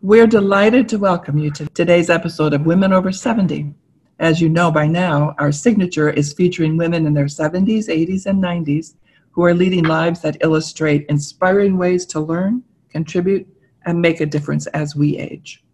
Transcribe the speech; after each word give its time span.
We're 0.00 0.28
delighted 0.28 0.88
to 0.90 0.96
welcome 0.96 1.38
you 1.38 1.50
to 1.50 1.66
today's 1.66 2.08
episode 2.08 2.54
of 2.54 2.64
Women 2.64 2.92
Over 2.92 3.10
70. 3.10 3.74
As 4.20 4.40
you 4.40 4.48
know 4.48 4.70
by 4.70 4.86
now, 4.86 5.34
our 5.38 5.50
signature 5.50 6.08
is 6.08 6.32
featuring 6.32 6.76
women 6.76 7.04
in 7.04 7.14
their 7.14 7.26
70s, 7.26 7.88
80s, 7.88 8.26
and 8.26 8.40
90s 8.40 8.94
who 9.32 9.42
are 9.42 9.54
leading 9.54 9.82
lives 9.82 10.20
that 10.20 10.36
illustrate 10.40 11.04
inspiring 11.08 11.76
ways 11.76 12.06
to 12.06 12.20
learn, 12.20 12.62
contribute, 12.90 13.48
and 13.86 14.00
make 14.00 14.20
a 14.20 14.26
difference 14.26 14.68
as 14.68 14.94
we 14.94 15.18
age. 15.18 15.64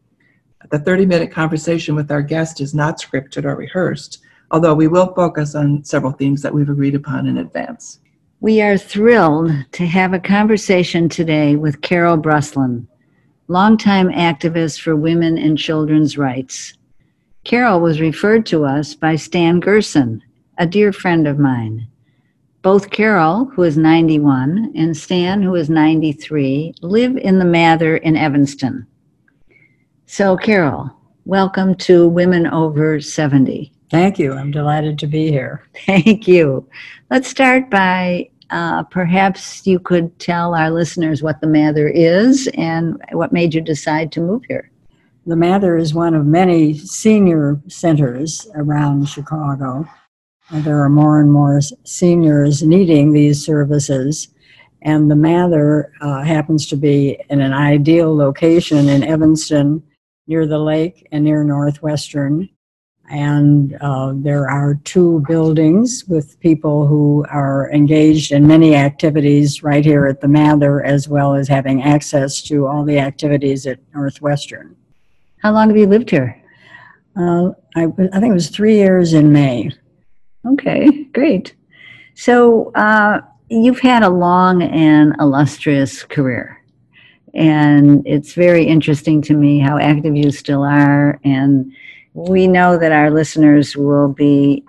The 0.70 0.78
30 0.78 1.04
minute 1.04 1.30
conversation 1.30 1.94
with 1.94 2.10
our 2.10 2.22
guest 2.22 2.62
is 2.62 2.72
not 2.74 2.98
scripted 2.98 3.44
or 3.44 3.56
rehearsed, 3.56 4.22
although 4.50 4.74
we 4.74 4.88
will 4.88 5.12
focus 5.12 5.54
on 5.54 5.84
several 5.84 6.12
themes 6.12 6.40
that 6.40 6.54
we've 6.54 6.70
agreed 6.70 6.94
upon 6.94 7.26
in 7.26 7.36
advance. 7.36 8.00
We 8.40 8.62
are 8.62 8.78
thrilled 8.78 9.52
to 9.72 9.84
have 9.84 10.14
a 10.14 10.18
conversation 10.18 11.10
today 11.10 11.56
with 11.56 11.82
Carol 11.82 12.16
Bruslin 12.16 12.86
longtime 13.48 14.08
activist 14.08 14.80
for 14.80 14.96
women 14.96 15.36
and 15.36 15.58
children's 15.58 16.16
rights. 16.16 16.74
Carol 17.44 17.80
was 17.80 18.00
referred 18.00 18.46
to 18.46 18.64
us 18.64 18.94
by 18.94 19.16
Stan 19.16 19.60
Gerson, 19.60 20.22
a 20.56 20.66
dear 20.66 20.92
friend 20.92 21.28
of 21.28 21.38
mine. 21.38 21.86
Both 22.62 22.90
Carol, 22.90 23.44
who 23.44 23.62
is 23.64 23.76
91, 23.76 24.72
and 24.74 24.96
Stan, 24.96 25.42
who 25.42 25.54
is 25.54 25.68
93, 25.68 26.74
live 26.80 27.18
in 27.18 27.38
the 27.38 27.44
Mather 27.44 27.98
in 27.98 28.16
Evanston. 28.16 28.86
So, 30.06 30.38
Carol, 30.38 30.90
welcome 31.26 31.74
to 31.74 32.08
Women 32.08 32.46
Over 32.46 32.98
70. 32.98 33.70
Thank 33.90 34.18
you. 34.18 34.32
I'm 34.32 34.50
delighted 34.50 34.98
to 35.00 35.06
be 35.06 35.30
here. 35.30 35.66
Thank 35.84 36.26
you. 36.26 36.66
Let's 37.10 37.28
start 37.28 37.68
by 37.68 38.30
uh, 38.54 38.84
perhaps 38.84 39.66
you 39.66 39.80
could 39.80 40.16
tell 40.20 40.54
our 40.54 40.70
listeners 40.70 41.24
what 41.24 41.40
the 41.40 41.46
Mather 41.46 41.88
is 41.88 42.48
and 42.54 43.02
what 43.10 43.32
made 43.32 43.52
you 43.52 43.60
decide 43.60 44.12
to 44.12 44.20
move 44.20 44.42
here. 44.46 44.70
The 45.26 45.34
Mather 45.34 45.76
is 45.76 45.92
one 45.92 46.14
of 46.14 46.24
many 46.24 46.78
senior 46.78 47.60
centers 47.66 48.46
around 48.54 49.08
Chicago. 49.08 49.88
There 50.52 50.80
are 50.80 50.88
more 50.88 51.20
and 51.20 51.32
more 51.32 51.60
seniors 51.82 52.62
needing 52.62 53.12
these 53.12 53.44
services, 53.44 54.28
and 54.82 55.10
the 55.10 55.16
Mather 55.16 55.90
uh, 56.00 56.22
happens 56.22 56.68
to 56.68 56.76
be 56.76 57.18
in 57.30 57.40
an 57.40 57.52
ideal 57.52 58.14
location 58.14 58.88
in 58.88 59.02
Evanston, 59.02 59.82
near 60.28 60.46
the 60.46 60.58
lake 60.58 61.08
and 61.10 61.24
near 61.24 61.42
Northwestern 61.42 62.48
and 63.10 63.76
uh, 63.80 64.12
there 64.14 64.48
are 64.48 64.80
two 64.84 65.22
buildings 65.28 66.04
with 66.08 66.38
people 66.40 66.86
who 66.86 67.24
are 67.30 67.70
engaged 67.72 68.32
in 68.32 68.46
many 68.46 68.74
activities 68.74 69.62
right 69.62 69.84
here 69.84 70.06
at 70.06 70.20
the 70.20 70.28
Mather, 70.28 70.82
as 70.82 71.08
well 71.08 71.34
as 71.34 71.46
having 71.46 71.82
access 71.82 72.42
to 72.42 72.66
all 72.66 72.84
the 72.84 72.98
activities 72.98 73.66
at 73.66 73.78
Northwestern. 73.94 74.74
How 75.42 75.52
long 75.52 75.68
have 75.68 75.76
you 75.76 75.86
lived 75.86 76.10
here? 76.10 76.42
Uh, 77.16 77.50
I, 77.76 77.84
I, 77.84 78.20
think 78.20 78.30
it 78.30 78.32
was 78.32 78.48
three 78.48 78.76
years 78.76 79.12
in 79.12 79.32
May. 79.32 79.70
Okay, 80.46 81.04
great. 81.12 81.54
So 82.14 82.72
uh, 82.74 83.20
you've 83.48 83.80
had 83.80 84.02
a 84.02 84.08
long 84.08 84.62
and 84.62 85.14
illustrious 85.20 86.02
career. 86.02 86.60
And 87.34 88.06
it's 88.06 88.34
very 88.34 88.64
interesting 88.64 89.20
to 89.22 89.34
me 89.34 89.58
how 89.58 89.78
active 89.78 90.16
you 90.16 90.30
still 90.30 90.62
are 90.62 91.20
and 91.24 91.72
we 92.14 92.46
know 92.46 92.78
that 92.78 92.92
our 92.92 93.10
listeners 93.10 93.76
will 93.76 94.08
be 94.08 94.64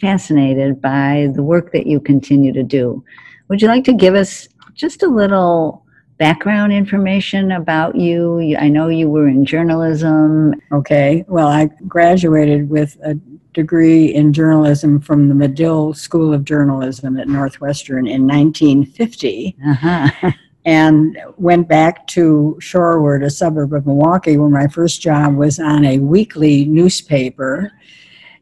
fascinated 0.00 0.80
by 0.80 1.28
the 1.34 1.42
work 1.42 1.72
that 1.72 1.86
you 1.86 1.98
continue 1.98 2.52
to 2.52 2.62
do. 2.62 3.02
Would 3.48 3.60
you 3.62 3.68
like 3.68 3.84
to 3.84 3.92
give 3.92 4.14
us 4.14 4.48
just 4.74 5.02
a 5.02 5.08
little 5.08 5.84
background 6.18 6.72
information 6.72 7.52
about 7.52 7.96
you? 7.96 8.56
I 8.58 8.68
know 8.68 8.88
you 8.88 9.08
were 9.08 9.28
in 9.28 9.44
journalism. 9.44 10.54
Okay, 10.70 11.24
well, 11.26 11.48
I 11.48 11.70
graduated 11.88 12.68
with 12.68 12.96
a 13.02 13.14
degree 13.54 14.14
in 14.14 14.32
journalism 14.32 15.00
from 15.00 15.28
the 15.28 15.34
Medill 15.34 15.94
School 15.94 16.32
of 16.34 16.44
Journalism 16.44 17.18
at 17.18 17.28
Northwestern 17.28 18.06
in 18.06 18.26
1950. 18.26 19.56
Uh-huh. 19.66 20.32
and 20.68 21.18
went 21.38 21.66
back 21.66 22.06
to 22.08 22.58
Shorewood, 22.60 23.24
a 23.24 23.30
suburb 23.30 23.72
of 23.72 23.86
Milwaukee, 23.86 24.36
where 24.36 24.50
my 24.50 24.66
first 24.66 25.00
job 25.00 25.34
was 25.34 25.58
on 25.58 25.82
a 25.86 25.98
weekly 25.98 26.66
newspaper. 26.66 27.72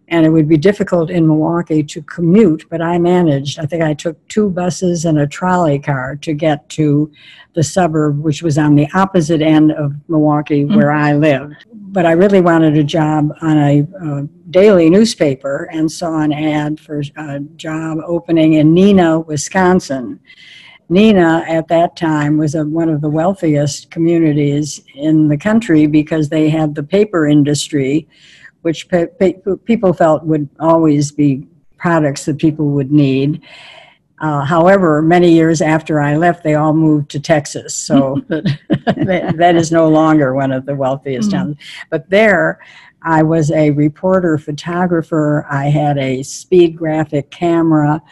And 0.08 0.26
it 0.26 0.30
would 0.30 0.48
be 0.48 0.56
difficult 0.56 1.08
in 1.08 1.28
Milwaukee 1.28 1.84
to 1.84 2.02
commute, 2.02 2.64
but 2.68 2.82
I 2.82 2.98
managed. 2.98 3.60
I 3.60 3.66
think 3.66 3.84
I 3.84 3.94
took 3.94 4.16
two 4.26 4.50
buses 4.50 5.04
and 5.04 5.20
a 5.20 5.26
trolley 5.28 5.78
car 5.78 6.16
to 6.16 6.32
get 6.32 6.68
to 6.70 7.12
the 7.54 7.62
suburb, 7.62 8.20
which 8.20 8.42
was 8.42 8.58
on 8.58 8.74
the 8.74 8.88
opposite 8.92 9.40
end 9.40 9.70
of 9.70 9.92
Milwaukee 10.08 10.64
mm-hmm. 10.64 10.74
where 10.74 10.90
I 10.90 11.12
lived. 11.12 11.54
But 11.72 12.06
I 12.06 12.12
really 12.12 12.40
wanted 12.40 12.76
a 12.76 12.84
job 12.84 13.32
on 13.40 13.56
a, 13.56 13.86
a 14.02 14.22
daily 14.50 14.90
newspaper 14.90 15.68
and 15.72 15.90
saw 15.90 16.18
an 16.18 16.32
ad 16.32 16.80
for 16.80 17.02
a 17.16 17.38
job 17.54 17.98
opening 18.04 18.54
in 18.54 18.74
Neenah, 18.74 19.24
Wisconsin 19.26 20.18
Neenah 20.90 21.48
at 21.48 21.68
that 21.68 21.96
time 21.96 22.38
was 22.38 22.54
a, 22.54 22.64
one 22.64 22.88
of 22.88 23.00
the 23.00 23.10
wealthiest 23.10 23.90
communities 23.90 24.82
in 24.94 25.28
the 25.28 25.36
country 25.36 25.86
because 25.86 26.28
they 26.28 26.48
had 26.48 26.74
the 26.74 26.82
paper 26.82 27.26
industry, 27.26 28.06
which 28.62 28.88
pe- 28.88 29.08
pe- 29.18 29.40
people 29.64 29.92
felt 29.92 30.24
would 30.24 30.48
always 30.60 31.10
be 31.10 31.46
products 31.76 32.24
that 32.24 32.38
people 32.38 32.70
would 32.70 32.92
need. 32.92 33.42
Uh, 34.20 34.44
however, 34.44 35.02
many 35.02 35.32
years 35.32 35.60
after 35.60 36.00
I 36.00 36.16
left, 36.16 36.42
they 36.42 36.54
all 36.54 36.72
moved 36.72 37.10
to 37.10 37.20
Texas, 37.20 37.74
so 37.74 38.22
that, 38.28 39.34
that 39.36 39.56
is 39.56 39.70
no 39.70 39.88
longer 39.88 40.34
one 40.34 40.52
of 40.52 40.66
the 40.66 40.74
wealthiest 40.74 41.30
mm-hmm. 41.30 41.38
towns. 41.38 41.56
But 41.90 42.08
there, 42.08 42.60
I 43.02 43.22
was 43.22 43.50
a 43.50 43.70
reporter 43.70 44.38
photographer. 44.38 45.46
I 45.50 45.66
had 45.66 45.98
a 45.98 46.22
speed 46.22 46.76
graphic 46.76 47.30
camera 47.30 48.02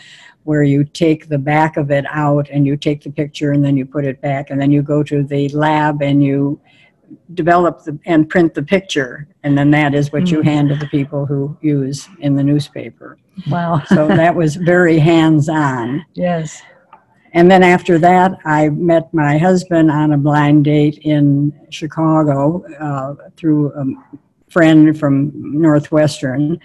where 0.44 0.62
you 0.62 0.84
take 0.84 1.28
the 1.28 1.38
back 1.38 1.76
of 1.76 1.90
it 1.90 2.04
out 2.10 2.48
and 2.50 2.66
you 2.66 2.76
take 2.76 3.02
the 3.02 3.10
picture 3.10 3.52
and 3.52 3.64
then 3.64 3.76
you 3.76 3.84
put 3.84 4.04
it 4.04 4.20
back 4.20 4.50
and 4.50 4.60
then 4.60 4.70
you 4.70 4.82
go 4.82 5.02
to 5.02 5.22
the 5.22 5.48
lab 5.50 6.02
and 6.02 6.22
you 6.22 6.60
develop 7.34 7.82
the, 7.84 7.98
and 8.06 8.28
print 8.28 8.54
the 8.54 8.62
picture. 8.62 9.26
And 9.42 9.56
then 9.56 9.70
that 9.72 9.94
is 9.94 10.12
what 10.12 10.24
mm. 10.24 10.32
you 10.32 10.42
hand 10.42 10.68
to 10.68 10.76
the 10.76 10.86
people 10.88 11.26
who 11.26 11.56
use 11.60 12.08
in 12.20 12.34
the 12.34 12.44
newspaper. 12.44 13.18
Wow. 13.48 13.82
So 13.86 14.06
that 14.08 14.34
was 14.34 14.56
very 14.56 14.98
hands-on. 14.98 16.04
Yes. 16.14 16.62
And 17.32 17.50
then 17.50 17.64
after 17.64 17.98
that 17.98 18.38
i 18.44 18.68
met 18.68 19.12
my 19.12 19.36
husband 19.38 19.90
on 19.90 20.12
a 20.12 20.16
blind 20.16 20.64
date 20.64 20.98
in 20.98 21.52
chicago 21.68 22.64
uh, 22.78 23.28
through 23.36 23.72
a 23.72 23.84
friend 24.48 24.96
from 24.96 25.32
northwestern 25.34 26.60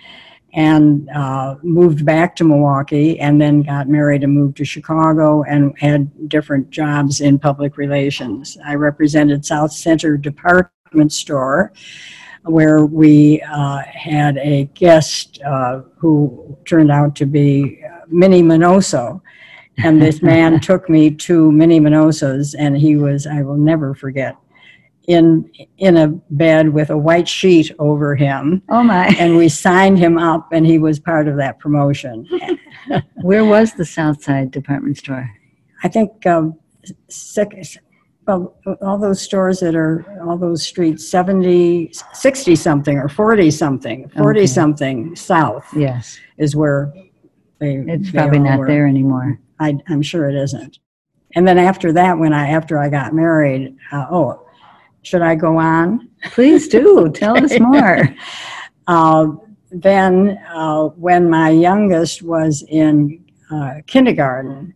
and 0.53 1.09
uh, 1.09 1.55
moved 1.61 2.05
back 2.05 2.35
to 2.35 2.43
Milwaukee 2.43 3.19
and 3.19 3.39
then 3.39 3.61
got 3.61 3.87
married 3.87 4.23
and 4.23 4.33
moved 4.33 4.57
to 4.57 4.65
Chicago 4.65 5.43
and 5.43 5.77
had 5.79 6.29
different 6.29 6.69
jobs 6.69 7.21
in 7.21 7.37
public 7.37 7.77
relations. 7.77 8.57
I 8.65 8.75
represented 8.75 9.45
South 9.45 9.71
Center 9.71 10.17
Department 10.17 11.11
Store 11.11 11.71
where 12.43 12.85
we 12.85 13.41
uh, 13.41 13.83
had 13.83 14.37
a 14.37 14.65
guest 14.73 15.39
uh, 15.45 15.81
who 15.97 16.57
turned 16.65 16.91
out 16.91 17.15
to 17.17 17.25
be 17.25 17.83
Minnie 18.07 18.43
Minoso. 18.43 19.21
And 19.77 20.01
this 20.01 20.21
man 20.23 20.59
took 20.59 20.89
me 20.89 21.11
to 21.11 21.51
Minnie 21.51 21.79
Minoso's, 21.79 22.53
and 22.53 22.77
he 22.77 22.95
was, 22.95 23.27
I 23.27 23.41
will 23.41 23.57
never 23.57 23.93
forget, 23.93 24.35
in 25.09 25.49
in 25.79 25.97
a 25.97 26.07
bed 26.29 26.69
with 26.69 26.91
a 26.91 26.97
white 26.97 27.27
sheet 27.27 27.71
over 27.79 28.15
him. 28.15 28.61
Oh 28.69 28.83
my! 28.83 29.07
And 29.17 29.37
we 29.37 29.49
signed 29.49 29.97
him 29.97 30.19
up, 30.19 30.49
and 30.53 30.65
he 30.65 30.77
was 30.77 30.99
part 30.99 31.27
of 31.27 31.35
that 31.37 31.57
promotion. 31.57 32.27
Where 33.21 33.43
was 33.43 33.73
the 33.73 33.85
Southside 33.85 34.51
department 34.51 34.99
store? 34.99 35.27
I 35.83 35.87
think 35.87 36.27
um, 36.27 36.59
six, 37.07 37.75
well, 38.27 38.55
all 38.83 38.99
those 38.99 39.19
stores 39.19 39.61
that 39.61 39.73
are 39.73 40.05
all 40.23 40.37
those 40.37 40.63
streets 40.63 41.09
70 41.09 41.91
60 42.13 42.55
something 42.55 42.97
or 42.97 43.09
40 43.09 43.49
something 43.49 44.09
40 44.09 44.39
okay. 44.39 44.45
something 44.45 45.15
south 45.15 45.65
yes 45.75 46.19
is 46.37 46.55
where 46.55 46.93
they 47.57 47.77
it's 47.77 48.11
they 48.11 48.19
probably 48.19 48.39
not 48.39 48.59
were. 48.59 48.67
there 48.67 48.85
anymore 48.85 49.39
I, 49.59 49.77
i'm 49.87 50.03
sure 50.03 50.29
it 50.29 50.35
isn't 50.35 50.77
and 51.33 51.47
then 51.47 51.57
after 51.57 51.91
that 51.93 52.19
when 52.19 52.33
i 52.33 52.49
after 52.49 52.77
i 52.77 52.87
got 52.87 53.15
married 53.15 53.75
uh, 53.91 54.05
oh 54.11 54.45
should 55.09 55.23
I 55.23 55.33
go 55.33 55.57
on? 55.57 56.07
Please 56.25 56.67
do. 56.67 57.11
Tell 57.11 57.43
us 57.43 57.59
more. 57.59 58.15
uh, 58.85 59.27
then, 59.71 60.37
uh, 60.53 60.83
when 60.89 61.27
my 61.29 61.49
youngest 61.49 62.21
was 62.21 62.63
in 62.67 63.25
uh, 63.49 63.81
kindergarten, 63.87 64.75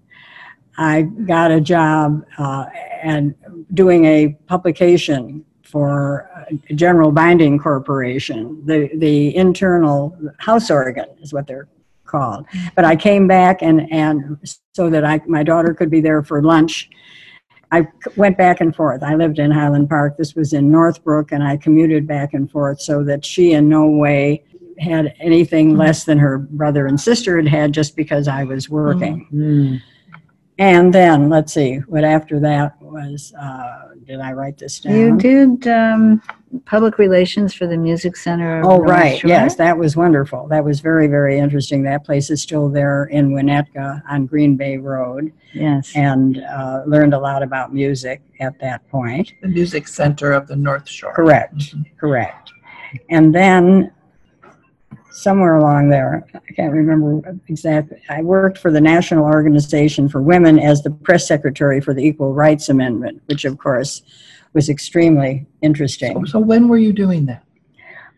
I 0.76 1.04
got 1.04 1.52
a 1.52 1.62
job 1.62 2.26
uh, 2.40 2.66
and 3.04 3.36
doing 3.76 4.06
a 4.06 4.30
publication 4.48 5.46
for 5.62 6.30
uh, 6.36 6.74
General 6.74 7.12
Binding 7.12 7.60
Corporation, 7.60 8.66
the 8.66 8.90
the 8.96 9.36
internal 9.36 10.18
house 10.40 10.72
organ 10.72 11.10
is 11.22 11.32
what 11.32 11.46
they're 11.46 11.68
called. 12.06 12.46
But 12.76 12.86
I 12.86 12.96
came 12.96 13.28
back 13.28 13.62
and 13.62 13.92
and 13.92 14.38
so 14.74 14.90
that 14.90 15.06
I 15.06 15.22
my 15.28 15.44
daughter 15.44 15.74
could 15.76 15.92
be 15.92 16.02
there 16.02 16.24
for 16.24 16.42
lunch. 16.42 16.90
I 17.74 17.88
went 18.18 18.38
back 18.38 18.62
and 18.62 18.75
forth. 18.75 19.02
I 19.02 19.16
lived 19.16 19.40
in 19.40 19.50
Highland 19.50 19.90
Park. 19.90 20.16
This 20.16 20.36
was 20.36 20.54
in 20.54 20.72
Northbrook, 20.72 21.31
and 21.31 21.44
I 21.44 21.58
commuted 21.58 22.06
back 22.06 22.36
and 22.36 22.50
forth 22.50 22.80
so 22.80 23.04
that 23.06 23.25
she 23.25 23.54
in 23.54 23.68
no 23.68 23.88
way 23.88 24.44
had 24.78 25.16
anything 25.20 25.75
less 25.75 26.04
than 26.04 26.20
her 26.20 26.38
brother 26.38 26.86
and 26.86 27.02
sister 27.02 27.36
had 27.38 27.48
had 27.48 27.72
just 27.72 27.96
because 27.96 28.28
I 28.28 28.44
was 28.44 28.70
working. 28.70 29.28
Mm. 29.34 29.81
And 30.60 30.94
then, 30.94 31.30
let's 31.30 31.52
see, 31.52 31.78
what 31.88 32.04
after 32.04 32.40
that 32.42 32.78
was, 32.94 33.34
uh, 33.40 33.90
did 34.06 34.19
I 34.22 34.31
write 34.31 34.57
this 34.57 34.80
down? 34.80 34.94
You 34.95 35.18
did 35.18 35.68
um, 35.68 36.22
public 36.66 36.98
relations 37.00 37.54
for 37.54 37.66
the 37.68 37.75
Music 37.75 38.16
Center. 38.16 38.60
of 38.60 38.66
Oh, 38.66 38.78
North 38.78 38.90
right, 38.90 39.19
Shore? 39.19 39.30
yes, 39.30 39.56
that 39.56 39.78
was 39.78 39.98
wonderful. 39.98 40.48
That 40.48 40.63
was 40.63 40.80
very, 40.80 41.07
very 41.07 41.40
interesting. 41.40 41.81
That 41.84 42.06
place 42.06 42.30
is 42.30 42.42
still 42.42 42.69
there 42.69 43.06
in 43.06 43.31
Winnetka 43.31 44.01
on 44.10 44.28
Green 44.28 44.56
Bay 44.56 44.78
Road 44.78 45.34
Yes. 45.54 45.92
and 45.95 46.38
uh, 46.44 46.84
learned 46.86 47.13
a 47.13 47.19
lot 47.19 47.42
about 47.44 47.74
music 47.74 48.22
at 48.40 48.57
that 48.60 48.88
point. 48.90 49.34
The 49.42 49.48
music 49.50 49.88
center 49.88 50.31
of 50.31 50.48
the 50.48 50.56
North 50.56 50.88
Shore. 50.88 51.13
Correct, 51.13 51.56
Mhm. 51.75 51.86
correct. 51.98 52.51
And 53.10 53.34
then 53.34 53.92
somewhere 55.13 55.56
along 55.56 55.89
there, 55.89 56.25
I 56.33 56.54
can't 56.54 56.74
remember 56.74 57.38
exactly, 57.48 58.01
I 58.10 58.21
worked 58.21 58.57
for 58.57 58.71
the 58.71 58.81
National 58.81 59.25
Organization 59.25 60.10
for 60.10 60.21
Women 60.21 60.60
as 60.60 60.81
the 60.81 60.89
press 60.92 61.27
secretary 61.27 61.80
for 61.80 61.94
the 61.94 62.04
Equal 62.04 62.33
Rights 62.33 62.69
Amendment, 62.69 63.21
which 63.27 63.45
of 63.45 63.57
course 63.57 64.01
was 64.54 64.69
extremely 64.69 65.45
interesting. 65.62 66.25
So, 66.25 66.31
so 66.33 66.39
when 66.39 66.68
were 66.68 66.77
you 66.77 66.94
doing 66.94 67.25
that? 67.27 67.44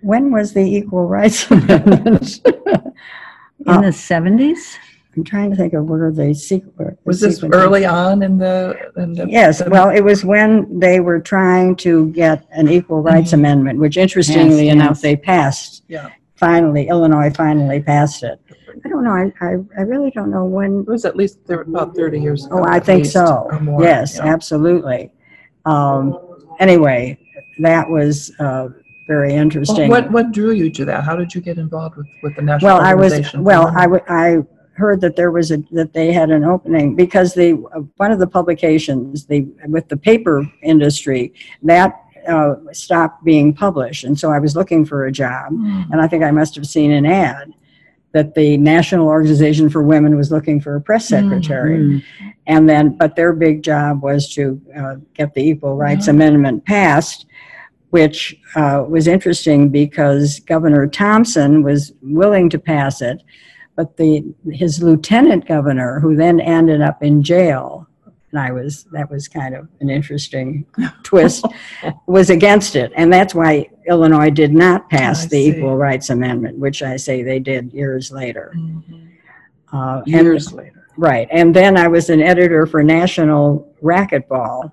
When 0.01 0.31
was 0.31 0.53
the 0.53 0.61
Equal 0.61 1.07
Rights 1.07 1.49
Amendment? 1.51 2.41
In 2.45 3.81
the 3.81 3.91
70s? 3.91 4.75
I'm 5.17 5.23
trying 5.23 5.49
to 5.49 5.55
think 5.55 5.73
of 5.73 5.85
where 5.89 6.11
the 6.11 6.33
sequence. 6.33 6.97
Was 7.05 7.21
this 7.21 7.41
early 7.41 7.85
on 7.85 8.21
in 8.21 8.37
the? 8.37 8.75
In 8.97 9.13
the 9.13 9.25
Yes, 9.29 9.61
well, 9.67 9.89
it 9.89 10.01
was 10.01 10.25
when 10.25 10.77
they 10.79 10.99
were 10.99 11.21
trying 11.21 11.77
to 11.77 12.07
get 12.11 12.45
an 12.51 12.67
equal 12.67 13.01
rights 13.01 13.29
Mhm. 13.31 13.35
amendment, 13.35 13.79
which 13.79 13.95
interestingly 13.95 14.65
Yes, 14.65 14.73
enough, 14.73 14.89
yes. 14.89 15.01
they 15.01 15.15
passed. 15.15 15.83
Yeah. 15.87 16.09
Finally, 16.49 16.87
Illinois 16.89 17.31
finally 17.31 17.81
passed 17.81 18.21
it. 18.21 18.39
I 18.85 18.87
don't 18.87 19.03
know, 19.03 19.09
I, 19.11 19.33
I, 19.41 19.55
I 19.79 19.81
really 19.81 20.11
don't 20.11 20.29
know 20.29 20.45
when, 20.45 20.81
It 20.81 20.87
was 20.87 21.03
at 21.03 21.15
least 21.15 21.39
thir- 21.47 21.61
about 21.61 21.95
30 21.95 22.19
years 22.19 22.45
ago. 22.45 22.59
oh, 22.59 22.63
I 22.63 22.75
at 22.77 22.85
think 22.85 22.99
least, 23.05 23.13
so. 23.13 23.47
Or 23.51 23.59
more. 23.59 23.81
Yes, 23.81 24.17
yeah. 24.17 24.25
absolutely. 24.27 25.11
Um, 25.65 26.19
anyway, 26.59 27.17
that 27.59 27.89
was, 27.89 28.31
uh, 28.39 28.67
very 29.07 29.29
Well, 29.33 29.41
interesting. 29.41 29.89
What, 29.89 30.11
what 30.11 30.31
drew 30.31 30.51
you 30.51 30.69
to 30.69 30.85
that? 30.85 31.03
How 31.03 31.15
did 31.15 31.33
you 31.33 31.41
get 31.41 31.57
involved 31.57 31.95
with, 31.97 32.05
with 32.21 32.35
the 32.35 32.43
National 32.43 32.75
Well, 32.75 32.81
I 32.85 32.93
was, 32.93 33.11
Organization? 33.13 33.39
for 33.39 33.43
well, 33.43 33.65
Women? 33.65 33.79
I, 33.79 33.83
w- 33.83 34.03
I 34.07 34.37
heard 34.75 35.01
that 35.01 35.15
there 35.15 35.31
was 35.31 35.49
a, 35.51 35.57
that 35.71 35.93
they 35.93 36.11
had 36.13 36.29
an 36.29 36.43
opening 36.43 36.95
because 36.95 37.33
the, 37.33 37.53
uh, 37.75 37.79
one 37.97 38.11
of 38.11 38.19
the 38.19 38.27
publications, 38.27 39.25
the, 39.25 39.47
with 39.67 39.87
the 39.89 39.97
paper 39.97 40.45
industry, 40.61 41.33
that, 41.63 41.99
uh, 42.27 42.55
stopped 42.71 43.23
being 43.23 43.53
published. 43.53 44.03
And 44.03 44.19
so 44.19 44.31
I 44.31 44.39
was 44.39 44.55
looking 44.55 44.85
for 44.85 45.05
a 45.05 45.11
job 45.11 45.51
Mm. 45.53 45.91
and 45.91 46.01
I 46.01 46.07
think 46.07 46.23
I 46.23 46.31
must 46.31 46.55
have 46.55 46.65
seen 46.65 46.91
an 46.91 47.05
ad 47.05 47.53
that 48.13 48.33
the 48.33 48.57
National 48.57 49.07
Organization 49.07 49.69
for 49.69 49.81
Women 49.83 50.15
was 50.15 50.31
looking 50.31 50.61
for 50.61 50.75
a 50.75 50.81
press 50.81 51.07
secretary. 51.07 51.77
Mm. 51.79 52.03
And 52.47 52.69
then, 52.69 52.95
but 52.97 53.15
their 53.15 53.33
big 53.33 53.61
job 53.61 54.01
was 54.01 54.29
to 54.35 54.61
uh, 54.77 54.95
get 55.13 55.33
the 55.33 55.41
Equal 55.41 55.75
Rights 55.75 56.07
Yeah. 56.07 56.11
Amendment 56.13 56.65
passed, 56.65 57.25
which 57.89 58.35
uh, 58.55 58.85
was 58.87 59.07
interesting 59.07 59.69
because 59.69 60.39
Governor 60.41 60.87
Thompson 60.87 61.61
was 61.63 61.91
willing 62.01 62.49
to 62.51 62.59
pass 62.59 63.01
it, 63.01 63.21
but 63.75 63.97
the 63.97 64.23
his 64.51 64.81
lieutenant 64.81 65.45
governor, 65.47 65.99
who 65.99 66.15
then 66.15 66.39
ended 66.39 66.81
up 66.81 67.03
in 67.03 67.21
jail, 67.21 67.85
and 68.35 68.43
I 68.45 68.51
was 68.51 68.83
that 68.91 69.09
was 69.09 69.27
kind 69.29 69.55
of 69.55 69.67
an 69.79 69.89
interesting 69.89 70.65
twist, 71.03 71.45
was 72.05 72.29
against 72.29 72.75
it, 72.75 72.91
and 72.97 73.11
that's 73.11 73.33
why 73.33 73.69
Illinois 73.87 74.29
did 74.29 74.53
not 74.53 74.89
pass 74.89 75.23
I 75.25 75.27
the 75.29 75.29
see. 75.51 75.57
Equal 75.57 75.77
Rights 75.77 76.09
Amendment, 76.09 76.57
which 76.59 76.83
I 76.83 76.97
say 76.97 77.23
they 77.23 77.39
did 77.39 77.71
years 77.73 78.11
later. 78.11 78.53
Mhm. 78.55 78.83
Uh, 79.71 80.01
and- 80.05 80.07
Years 80.07 80.51
later. 80.53 80.71
Right. 80.97 81.27
And 81.31 81.53
then 81.53 81.75
I 81.75 81.89
was 81.89 82.09
an 82.09 82.21
editor 82.21 82.65
for 82.65 82.81
National 82.81 83.73
Racquetball, 83.83 84.71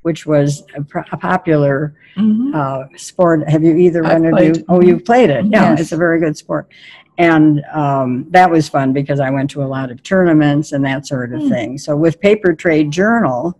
which 0.00 0.24
was 0.24 0.62
a, 0.74 0.80
a 1.12 1.16
popular 1.18 1.94
Mhm. 2.16 2.54
uh, 2.54 2.88
sport. 2.96 3.46
Have 3.50 3.62
you 3.62 3.76
either 3.76 4.02
one 4.02 4.24
of 4.24 4.42
you? 4.42 4.64
Oh, 4.68 4.80
you've 4.80 5.04
played 5.04 5.28
it. 5.30 5.44
Yeah, 5.46 5.70
Yes. 5.70 5.80
it's 5.80 5.92
a 5.92 5.96
very 5.98 6.20
good 6.20 6.36
sport. 6.38 6.68
And 7.18 7.64
um, 7.72 8.26
that 8.30 8.48
was 8.48 8.68
fun 8.68 8.92
because 8.92 9.18
I 9.18 9.28
went 9.30 9.50
to 9.50 9.62
a 9.62 9.66
lot 9.66 9.90
of 9.90 10.02
tournaments 10.04 10.70
and 10.72 10.84
that 10.84 11.06
sort 11.06 11.32
of 11.34 11.42
Hmm. 11.42 11.48
thing. 11.48 11.78
So 11.78 11.96
with 11.96 12.20
Paper 12.20 12.54
Trade 12.54 12.92
Journal, 12.92 13.58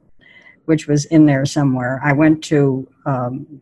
which 0.67 0.87
was 0.87 1.07
in 1.07 1.27
there 1.27 1.45
somewhere, 1.45 2.01
I 2.05 2.13
went 2.13 2.43
to 2.45 2.89
um, 3.05 3.61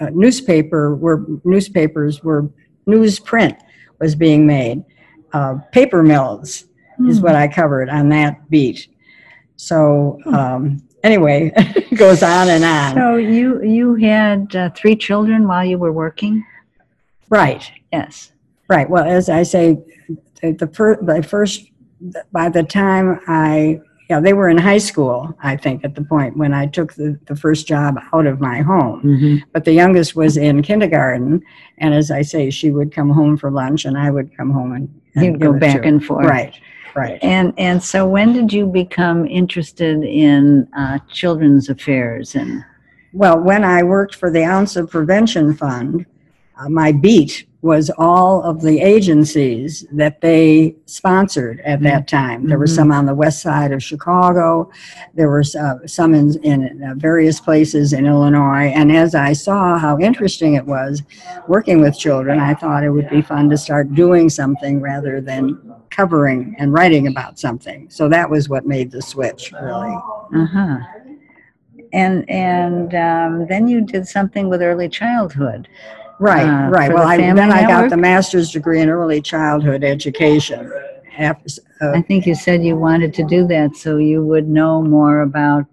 a 0.00 0.10
newspaper 0.10 0.94
where 0.94 1.24
newspapers 1.44 2.22
were 2.22 2.50
newsprint 2.86 3.56
was 3.98 4.14
being 4.14 4.46
made. 4.46 4.84
Uh, 5.32 5.54
paper 5.72 6.02
mills 6.02 6.64
is 7.08 7.18
Hmm. 7.18 7.24
what 7.24 7.34
I 7.34 7.48
covered 7.48 7.88
on 7.88 8.10
that 8.10 8.50
beat. 8.50 8.88
So 9.56 10.18
um, 10.26 10.82
anyway, 11.02 11.50
it 11.56 11.94
goes 11.98 12.22
on 12.22 12.48
and 12.50 12.64
on. 12.64 12.94
So 12.94 13.16
you, 13.16 13.62
you 13.62 13.94
had 13.94 14.54
uh, 14.54 14.70
three 14.74 14.96
children 14.96 15.48
while 15.48 15.64
you 15.64 15.78
were 15.78 15.92
working? 15.92 16.44
Right, 17.30 17.70
Yes. 17.90 18.32
Right. 18.70 18.88
Well, 18.88 19.04
as 19.04 19.28
I 19.28 19.42
say, 19.42 19.78
the, 20.40 20.52
the, 20.52 20.66
fir- 20.68 21.02
the 21.02 21.22
first, 21.22 21.66
by 22.32 22.48
the 22.48 22.62
time 22.62 23.20
I, 23.26 23.80
yeah, 24.08 24.20
they 24.20 24.32
were 24.32 24.48
in 24.48 24.58
high 24.58 24.78
school, 24.78 25.32
I 25.42 25.56
think, 25.56 25.84
at 25.84 25.94
the 25.94 26.02
point 26.02 26.36
when 26.36 26.54
I 26.54 26.66
took 26.66 26.94
the, 26.94 27.18
the 27.26 27.36
first 27.36 27.66
job 27.66 27.98
out 28.12 28.26
of 28.26 28.40
my 28.40 28.60
home. 28.60 29.02
Mm-hmm. 29.02 29.36
But 29.52 29.64
the 29.64 29.72
youngest 29.72 30.16
was 30.16 30.36
in 30.36 30.62
kindergarten, 30.62 31.42
and 31.78 31.94
as 31.94 32.10
I 32.10 32.22
say, 32.22 32.50
she 32.50 32.70
would 32.70 32.92
come 32.92 33.10
home 33.10 33.36
for 33.36 33.50
lunch, 33.50 33.84
and 33.84 33.98
I 33.98 34.10
would 34.10 34.36
come 34.36 34.50
home 34.50 34.72
and, 34.72 35.00
and 35.14 35.24
You'd 35.24 35.40
go 35.40 35.52
back 35.52 35.84
and 35.84 36.04
forth. 36.04 36.26
Right, 36.26 36.58
right. 36.96 37.18
And, 37.22 37.52
and 37.56 37.82
so 37.82 38.06
when 38.08 38.32
did 38.32 38.52
you 38.52 38.66
become 38.66 39.26
interested 39.26 40.02
in 40.02 40.66
uh, 40.76 40.98
children's 41.12 41.68
affairs 41.68 42.34
and, 42.34 42.64
Well, 43.12 43.38
when 43.38 43.64
I 43.64 43.82
worked 43.82 44.16
for 44.16 44.30
the 44.30 44.44
Ounce 44.44 44.74
of 44.76 44.90
Prevention 44.90 45.54
Fund, 45.54 46.06
uh, 46.60 46.68
my 46.68 46.92
beat 46.92 47.46
was 47.62 47.90
all 47.98 48.42
of 48.42 48.62
the 48.62 48.80
agencies 48.80 49.84
that 49.92 50.22
they 50.22 50.74
sponsored 50.86 51.60
at 51.60 51.82
that 51.82 52.08
time. 52.08 52.46
There 52.48 52.58
were 52.58 52.64
Mhm. 52.64 52.74
some 52.76 52.90
on 52.92 53.04
the 53.04 53.14
west 53.14 53.42
side 53.42 53.70
of 53.70 53.82
Chicago. 53.82 54.70
There 55.14 55.28
were 55.28 55.44
uh, 55.58 55.74
some 55.86 56.14
in, 56.14 56.42
in 56.42 56.82
uh, 56.82 56.94
various 56.96 57.38
places 57.38 57.92
in 57.92 58.06
Illinois. 58.06 58.72
And 58.74 58.90
as 58.90 59.14
I 59.14 59.34
saw 59.34 59.76
how 59.78 59.98
interesting 59.98 60.54
it 60.54 60.64
was 60.64 61.02
working 61.48 61.82
with 61.82 61.98
children, 61.98 62.40
I 62.40 62.54
thought 62.54 62.82
it 62.82 62.90
would 62.90 63.10
be 63.10 63.20
fun 63.20 63.50
to 63.50 63.58
start 63.58 63.94
doing 63.94 64.30
something 64.30 64.80
rather 64.80 65.20
than 65.20 65.58
covering 65.90 66.54
and 66.58 66.72
writing 66.72 67.08
about 67.08 67.38
something. 67.38 67.88
So 67.90 68.08
that 68.08 68.30
was 68.30 68.48
what 68.48 68.64
made 68.66 68.90
the 68.90 69.02
switch, 69.02 69.52
really. 69.52 69.94
uh-huh. 70.34 70.78
And, 71.92 72.24
and 72.30 72.94
um, 72.94 73.46
then 73.48 73.66
you 73.68 73.80
did 73.80 74.06
something 74.06 74.48
with 74.48 74.62
early 74.62 74.88
childhood. 74.88 75.68
Right, 76.20 76.46
uh, 76.46 76.68
right. 76.68 76.88
for 76.88 76.96
Well, 76.96 77.04
the 77.04 77.10
I, 77.10 77.16
Family 77.16 77.40
then 77.40 77.50
I 77.50 77.62
got 77.62 77.68
Network? 77.68 77.90
the 77.90 77.96
master's 77.96 78.50
degree 78.52 78.80
in 78.80 78.90
early 78.90 79.22
childhood 79.22 79.82
education. 79.82 80.70
After, 81.18 81.62
uh, 81.80 81.92
I 81.92 82.02
think 82.02 82.26
you 82.26 82.34
said 82.34 82.62
you 82.62 82.76
wanted 82.76 83.14
to 83.14 83.24
do 83.24 83.46
that 83.48 83.74
so 83.76 83.96
you 83.96 84.24
would 84.24 84.48
know 84.48 84.82
more 84.82 85.22
about 85.22 85.64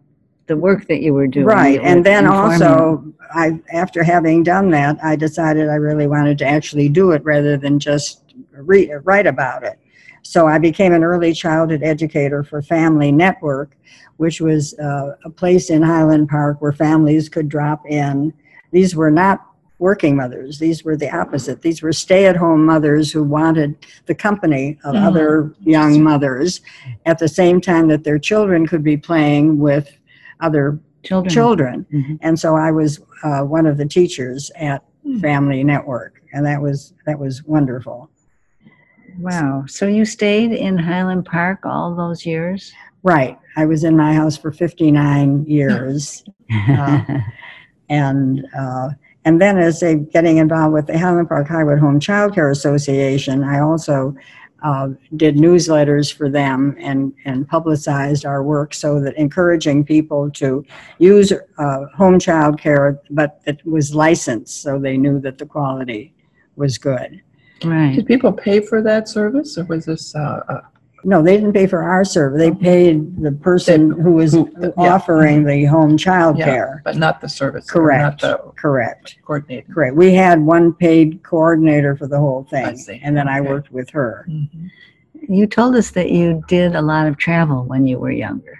the 0.48 0.56
work 0.56 0.88
that 0.88 1.02
you 1.02 1.14
were 1.14 1.28
doing. 1.28 1.46
right, 1.46 1.80
and 1.84 2.06
then 2.06 2.26
inform 2.26 2.52
also, 2.52 3.14
I 3.34 3.60
after 3.74 4.04
having 4.04 4.44
done 4.44 4.70
that, 4.72 4.98
I 5.04 5.18
decided 5.18 5.68
I 5.70 5.76
really 5.76 6.08
wanted 6.08 6.38
to 6.40 6.46
actually 6.46 6.88
do 6.88 7.12
it 7.12 7.22
rather 7.26 7.58
than 7.58 7.78
just 7.80 8.24
re- 8.54 8.92
write 9.04 9.28
about 9.28 9.64
it. 9.64 9.78
So 10.22 10.48
I 10.48 10.58
became 10.58 10.94
an 10.94 11.04
early 11.04 11.34
childhood 11.34 11.84
educator 11.84 12.44
for 12.44 12.62
Family 12.62 13.12
Network, 13.12 13.78
which 14.16 14.40
was 14.40 14.74
uh, 14.80 15.16
a 15.26 15.30
place 15.30 15.70
in 15.70 15.82
Highland 15.82 16.30
Park 16.30 16.62
where 16.62 16.72
families 16.72 17.28
could 17.28 17.50
drop 17.50 17.86
in. 17.86 18.34
These 18.72 18.96
were 18.96 19.12
not 19.12 19.46
working 19.80 20.16
mothers. 20.16 20.58
These 20.60 20.84
were 20.84 20.98
the 20.98 21.16
opposite. 21.16 21.62
These 21.62 21.82
were 21.84 21.94
stay-at-home 21.94 22.66
mothers 22.66 23.12
who 23.12 23.24
wanted 23.24 23.76
the 24.08 24.16
company 24.16 24.80
of 24.84 24.96
Mhm. 24.96 25.04
other 25.06 25.54
young 25.62 26.02
mothers 26.02 26.62
at 27.06 27.20
the 27.20 27.28
same 27.28 27.62
time 27.62 27.88
that 27.90 28.04
their 28.04 28.18
children 28.18 28.66
could 28.66 28.84
be 28.84 28.98
playing 28.98 29.60
with 29.60 29.90
other 30.40 30.80
Children. 31.04 31.30
children. 31.34 31.86
Mhm. 31.94 32.20
And 32.22 32.40
so 32.40 32.56
I 32.56 32.72
was 32.72 33.00
uh, 33.24 33.42
one 33.42 33.66
of 33.66 33.78
the 33.78 33.86
teachers 33.86 34.52
at 34.58 34.84
family 35.22 35.64
network, 35.64 36.22
and 36.34 36.46
that 36.46 36.62
was 36.62 36.94
that 37.06 37.18
was 37.20 37.44
wonderful. 37.46 38.10
Wow. 39.20 39.64
So 39.68 39.88
you 39.88 40.06
stayed 40.06 40.52
in 40.52 40.78
Highland 40.78 41.26
Park 41.26 41.66
all 41.66 41.96
those 41.96 42.26
years? 42.26 42.72
Right. 43.04 43.38
I 43.56 43.66
was 43.66 43.84
in 43.84 43.96
my 43.98 44.14
house 44.14 44.38
for 44.38 44.52
59 44.52 45.46
years. 45.46 46.24
Uh, 46.70 47.04
and 47.90 48.46
uh, 48.58 48.90
and 49.28 49.42
then 49.42 49.58
as 49.58 49.82
they 49.82 49.96
getting 49.96 50.38
involved 50.38 50.74
with 50.74 50.88
the 50.88 50.98
Highland 50.98 51.28
Park 51.28 51.50
Highwood 51.50 51.82
Home 51.82 52.00
Child 52.00 52.34
Care 52.34 52.50
Association, 52.50 53.44
I 53.44 53.60
also 53.60 54.16
uh, 54.64 54.92
did 55.18 55.36
newsletters 55.36 56.14
for 56.14 56.30
them 56.30 56.78
and, 56.80 57.12
and 57.26 57.46
publicized 57.46 58.26
our 58.26 58.42
work 58.42 58.74
so 58.74 59.02
that 59.02 59.18
encouraging 59.18 59.84
people 59.84 60.32
to 60.32 60.66
use 61.00 61.34
uh, 61.58 61.86
home 61.94 62.20
child 62.20 62.58
care, 62.58 63.02
but 63.10 63.42
it 63.46 63.60
was 63.66 63.94
licensed 63.94 64.62
so 64.62 64.80
they 64.80 64.96
knew 64.96 65.20
that 65.20 65.38
the 65.38 65.46
quality 65.46 66.14
was 66.56 66.78
good. 66.78 67.22
right. 67.66 67.96
Did 67.96 68.08
people 68.08 68.32
pay 68.32 68.62
for 68.62 68.82
that 68.82 69.10
service, 69.10 69.58
or 69.58 69.66
was 69.66 69.84
this, 69.84 70.16
uh, 70.16 70.40
uh, 70.48 70.62
No, 71.04 71.22
they 71.22 71.38
didn't 71.38 71.54
pay 71.54 71.68
for 71.68 71.84
our 71.84 72.04
service. 72.04 72.40
They 72.40 72.52
paid 72.52 73.22
the 73.22 73.32
person 73.32 73.92
who 73.92 74.14
was 74.14 74.34
Who- 74.34 74.52
yeah. 74.60 74.72
offering 74.96 75.44
the 75.44 75.66
home 75.66 75.96
child 75.98 76.38
Yeah. 76.38 76.46
care. 76.46 76.82
but 76.84 76.98
not 76.98 77.22
the 77.22 77.30
service? 77.30 77.70
or 77.70 77.74
Correct. 77.74 78.02
Not 78.02 78.20
the 78.22 78.52
Correct. 78.56 79.16
coordinator? 79.26 79.72
Correct. 79.74 79.96
We 79.96 80.14
had 80.14 80.42
one 80.42 80.74
paid 80.74 81.22
coordinator 81.24 81.96
for 81.96 82.08
the 82.08 82.18
whole 82.18 82.46
I 82.52 82.64
thing. 82.66 82.78
see. 82.78 83.02
And 83.04 83.16
then 83.16 83.28
I 83.28 83.40
Okay. 83.40 83.50
worked 83.50 83.72
with 83.72 83.90
her. 83.92 84.26
Mhm. 84.30 84.70
You 85.30 85.46
told 85.48 85.76
us 85.76 85.92
that 85.92 86.10
you 86.12 86.42
did 86.48 86.76
a 86.76 86.82
lot 86.82 87.08
of 87.08 87.18
travel 87.18 87.64
when 87.66 87.86
you 87.86 88.00
were 88.00 88.12
younger. 88.12 88.58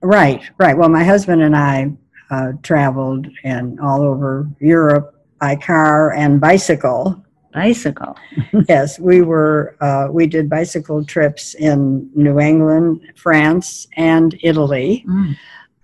Right, 0.00 0.42
right. 0.58 0.76
Well, 0.76 0.88
my 0.88 1.04
husband 1.04 1.42
and 1.42 1.54
I 1.56 1.92
uh, 2.30 2.52
traveled 2.62 3.28
and 3.44 3.78
all 3.78 4.02
over 4.02 4.48
Europe 4.58 5.14
by 5.40 5.54
car 5.56 6.12
and 6.12 6.40
bicycle. 6.40 7.22
Bicycle. 7.56 8.14
yes, 8.68 8.98
we 8.98 9.22
were, 9.22 9.76
uh, 9.80 10.08
we 10.10 10.26
did 10.26 10.50
bicycle 10.50 11.02
trips 11.04 11.54
in 11.54 12.10
New 12.14 12.38
England, 12.38 13.00
France, 13.16 13.86
and 13.96 14.38
Italy. 14.42 15.04
Mm. 15.08 15.36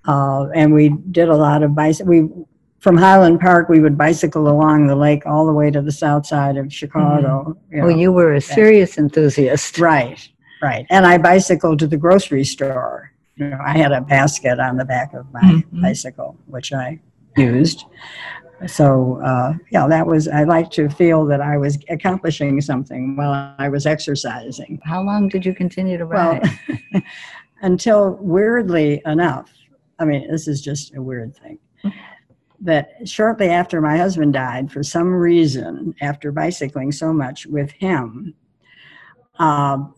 Uh, 0.07 0.49
and 0.55 0.75
we 0.75 0.91
did 1.11 1.31
a 1.31 1.37
lot 1.37 1.63
of 1.63 1.75
bicycle. 1.75 2.11
We 2.11 2.29
from 2.81 2.97
Highland 2.97 3.39
Park, 3.41 3.69
we 3.69 3.81
would 3.81 3.97
bicycle 3.97 4.49
along 4.49 4.89
the 4.89 4.97
lake 4.97 5.23
all 5.25 5.47
the 5.47 5.53
way 5.53 5.71
to 5.71 5.81
the 5.81 5.93
south 5.93 6.27
side 6.27 6.57
of 6.57 6.71
Chicago. 6.73 7.57
you 7.71 7.83
Well, 7.83 7.97
you 7.97 8.13
were 8.13 8.35
a 8.35 8.41
serious 8.41 8.99
enthusiast. 8.99 9.79
Right, 9.79 10.19
right. 10.61 10.85
And 10.91 11.07
I 11.07 11.17
bicycled 11.17 11.79
to 11.79 11.87
the 11.87 11.97
grocery 11.97 12.45
store. 12.45 13.13
You 13.37 13.51
know, 13.51 13.59
I 13.65 13.79
had 13.79 13.93
a 13.93 14.01
basket 14.01 14.59
on 14.59 14.77
the 14.77 14.85
back 14.85 15.15
of 15.15 15.33
my 15.33 15.41
Mhm. 15.41 15.81
bicycle, 15.81 16.37
which 16.47 16.73
I 16.73 16.99
used. 17.37 17.85
So, 18.67 19.21
uh, 19.25 19.55
yeah, 19.71 19.87
that 19.89 20.07
was, 20.07 20.29
I 20.29 20.45
like 20.45 20.71
to 20.73 20.89
feel 20.89 21.25
that 21.27 21.41
I 21.41 21.57
was 21.57 21.79
accomplishing 21.89 22.61
something 22.61 23.17
while 23.17 23.55
I 23.59 23.69
was 23.69 23.87
exercising. 23.87 24.81
How 24.85 25.03
long 25.03 25.29
did 25.29 25.45
you 25.45 25.55
continue 25.55 25.99
to 25.99 26.07
Well, 26.07 26.41
ride? 26.41 27.03
until 27.63 28.19
weirdly 28.21 29.03
enough, 29.07 29.51
I 29.99 30.05
mean, 30.05 30.31
this 30.31 30.49
is 30.49 30.61
just 30.61 30.95
a 30.95 31.03
weird 31.03 31.35
thing, 31.37 31.59
that 32.61 32.91
shortly 33.05 33.49
after 33.49 33.81
my 33.81 33.97
husband 33.97 34.33
died, 34.33 34.71
for 34.71 34.83
some 34.83 35.13
reason, 35.13 35.95
after 36.01 36.33
bicycling 36.33 36.93
so 36.93 37.13
much 37.13 37.47
with 37.47 37.71
him, 37.73 38.35
um, 39.39 39.95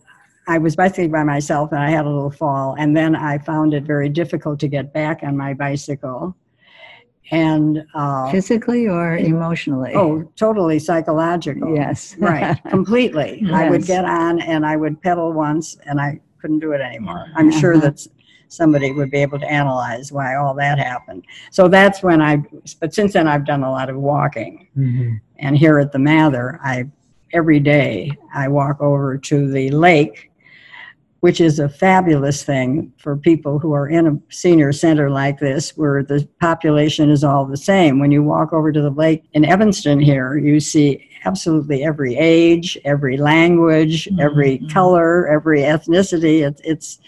I 0.47 0.59
was 0.59 0.75
bicycling 0.75 1.11
by 1.11 1.23
myself 1.23 1.71
and 1.71 1.81
I 1.81 1.89
had 1.89 2.05
a 2.05 2.09
little 2.09 2.31
fall, 2.31 2.75
and 2.77 2.95
then 2.95 3.15
I 3.15 3.39
found 3.39 3.73
it 3.73 3.83
very 3.83 4.09
difficult 4.09 4.59
to 4.59 4.67
get 4.67 4.93
back 4.93 5.21
on 5.23 5.35
my 5.35 5.53
bicycle. 5.53 6.35
And, 7.31 7.83
uh, 7.93 8.31
Physically 8.31 8.87
or 8.87 9.17
emotionally? 9.17 9.93
oh, 9.95 10.31
totally 10.35 10.79
psychological. 10.79 11.75
yes. 11.75 12.15
Right, 12.19 12.57
completely. 12.69 13.43
I 13.51 13.69
would 13.69 13.85
get 13.85 14.05
on 14.05 14.39
and 14.41 14.65
I 14.65 14.75
would 14.75 15.01
pedal 15.01 15.33
once 15.33 15.77
and 15.85 15.99
I 15.99 16.19
couldn't 16.39 16.59
do 16.59 16.73
it 16.73 16.81
anymore. 16.81 17.25
I'm 17.35 17.51
sure 17.51 17.73
Uh-huh. 17.73 17.89
that 17.89 18.07
somebody 18.47 18.91
would 18.91 19.09
be 19.09 19.17
able 19.17 19.39
to 19.39 19.51
analyze 19.51 20.11
why 20.11 20.35
all 20.35 20.53
that 20.53 20.77
happened. 20.77 21.23
So 21.51 21.67
that's 21.67 22.03
when 22.03 22.21
I, 22.21 22.43
but 22.79 22.93
since 22.93 23.13
then 23.13 23.27
I've 23.27 23.45
done 23.45 23.63
a 23.63 23.71
lot 23.71 23.89
of 23.89 23.97
walking. 23.97 24.67
Mhm. 24.77 25.19
And 25.39 25.57
here 25.57 25.79
at 25.79 25.91
the 25.91 25.99
Mather, 25.99 26.59
I, 26.63 26.85
every 27.33 27.59
day 27.59 28.11
I 28.33 28.47
walk 28.47 28.79
over 28.81 29.17
to 29.17 29.51
the 29.51 29.71
lake, 29.71 30.31
which 31.25 31.41
is 31.41 31.57
a 31.57 31.67
fabulous 31.67 32.43
thing 32.43 32.93
for 32.99 33.17
people 33.17 33.57
who 33.57 33.73
are 33.73 33.87
in 33.89 34.05
a 34.05 34.15
senior 34.29 34.71
center 34.71 35.09
like 35.09 35.39
this, 35.39 35.75
where 35.75 36.03
the 36.03 36.19
population 36.39 37.09
is 37.09 37.23
all 37.23 37.45
the 37.47 37.57
same. 37.57 37.97
When 37.97 38.11
you 38.11 38.21
walk 38.21 38.53
over 38.53 38.71
to 38.71 38.79
the 38.79 38.91
lake 38.91 39.23
in 39.33 39.43
Evanston 39.43 39.99
here, 39.99 40.37
you 40.37 40.59
see 40.59 41.09
absolutely 41.23 41.83
every 41.83 42.15
age, 42.15 42.77
every 42.85 43.17
language, 43.17 44.07
every 44.19 44.59
Mhm. 44.59 44.71
color, 44.71 45.27
every 45.27 45.61
ethnicity. 45.61 46.45
It's, 46.47 46.61
it's 46.63 46.99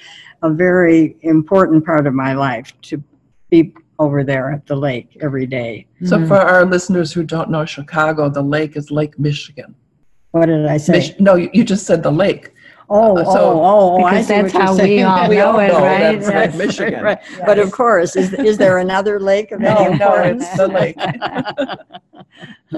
a 0.42 0.50
very 0.50 1.16
important 1.22 1.86
part 1.86 2.08
of 2.08 2.16
my 2.16 2.34
life 2.34 2.74
to 2.90 3.04
be 3.52 3.72
over 4.00 4.24
there 4.24 4.52
at 4.52 4.66
the 4.66 4.76
lake 4.76 5.16
every 5.22 5.46
day. 5.46 5.86
So 6.06 6.18
Mhm. 6.18 6.28
for 6.28 6.38
our 6.38 6.66
listeners 6.66 7.14
who 7.14 7.22
don't 7.24 7.52
know 7.52 7.66
Chicago, 7.66 8.30
the 8.30 8.42
lake 8.42 8.76
is 8.76 8.90
Lake 8.90 9.20
Michigan. 9.20 9.76
What 10.32 10.48
did 10.48 10.66
I 10.66 10.78
say? 10.78 10.94
Mich- 10.94 11.20
No, 11.20 11.36
you 11.36 11.50
you 11.54 11.64
just 11.64 11.86
said 11.86 12.02
the 12.02 12.12
lake. 12.26 12.52
Oh, 12.90 13.18
Uh, 13.18 13.24
oh, 13.28 13.34
so- 13.34 13.40
oh, 13.40 13.98
oh, 14.00 14.04
I 14.06 14.12
Because 14.12 14.28
see 14.28 14.34
that's 14.34 14.54
what 14.54 14.54
you're 14.54 14.62
how 14.64 14.72
we 14.74 14.78
saying. 14.80 15.06
all 15.06 15.30
We 15.30 15.36
know 15.36 15.60
it, 15.60 15.72
right? 15.74 16.22
that's 16.22 16.56
Lake 16.56 16.68
Michigan. 16.68 17.04
Right. 17.04 17.20
But 17.46 17.60
of 17.60 17.72
course, 17.72 18.16
is, 18.16 18.34
is 18.34 18.58
there 18.58 18.78
another 18.78 19.20
lake 19.20 19.52
of 19.52 19.62
any 19.62 19.74
No, 19.76 19.84
no, 19.84 19.92
importance? 19.92 20.44
it's 20.48 20.58
the 20.58 20.68
lake. 20.68 20.96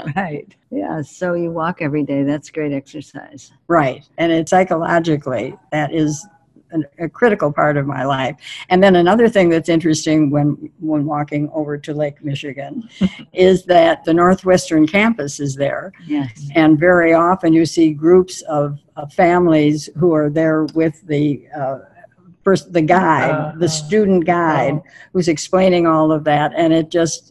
right. 0.16 0.56
Yeah. 0.72 1.02
So 1.02 1.34
you 1.34 1.52
walk 1.52 1.82
every 1.82 2.04
day. 2.04 2.24
That's 2.24 2.50
great 2.50 2.74
exercise. 2.74 3.52
Right, 3.68 4.04
and 4.18 4.32
it 4.32 4.50
psychologically, 4.50 5.56
that 5.72 5.94
is 5.94 6.26
an, 6.72 6.86
a 7.00 7.10
critical 7.10 7.52
part 7.52 7.78
of 7.78 7.86
my 7.88 8.04
life. 8.06 8.36
And 8.70 8.82
then 8.84 8.96
another 8.96 9.28
thing 9.30 9.50
that's 9.50 9.70
interesting 9.70 10.30
when 10.30 10.72
when 10.80 11.06
walking 11.06 11.50
over 11.54 11.78
to 11.78 11.94
Lake 11.94 12.24
Michigan 12.24 12.88
is 13.34 13.66
that 13.66 14.04
the 14.06 14.14
Northwestern 14.14 14.88
campus 14.88 15.40
is 15.40 15.56
there, 15.56 15.92
Yes. 16.06 16.50
and 16.56 16.80
very 16.80 17.14
often 17.14 17.54
you 17.54 17.66
see 17.66 17.92
groups 17.94 18.42
of, 18.44 18.80
of 18.96 19.12
families 19.14 19.90
who 19.98 20.14
are 20.14 20.30
there 20.30 20.66
with 20.74 21.02
the 21.08 21.48
uh, 21.56 21.80
first 22.44 22.72
the 22.74 22.82
guide, 22.82 23.32
Uh-huh. 23.32 23.54
the 23.60 23.70
student 23.70 24.26
guide, 24.26 24.74
Oh. 24.76 24.84
who's 25.14 25.28
explaining 25.28 25.86
all 25.88 26.12
of 26.12 26.24
that, 26.26 26.54
and 26.56 26.74
it 26.74 26.90
just 26.90 27.29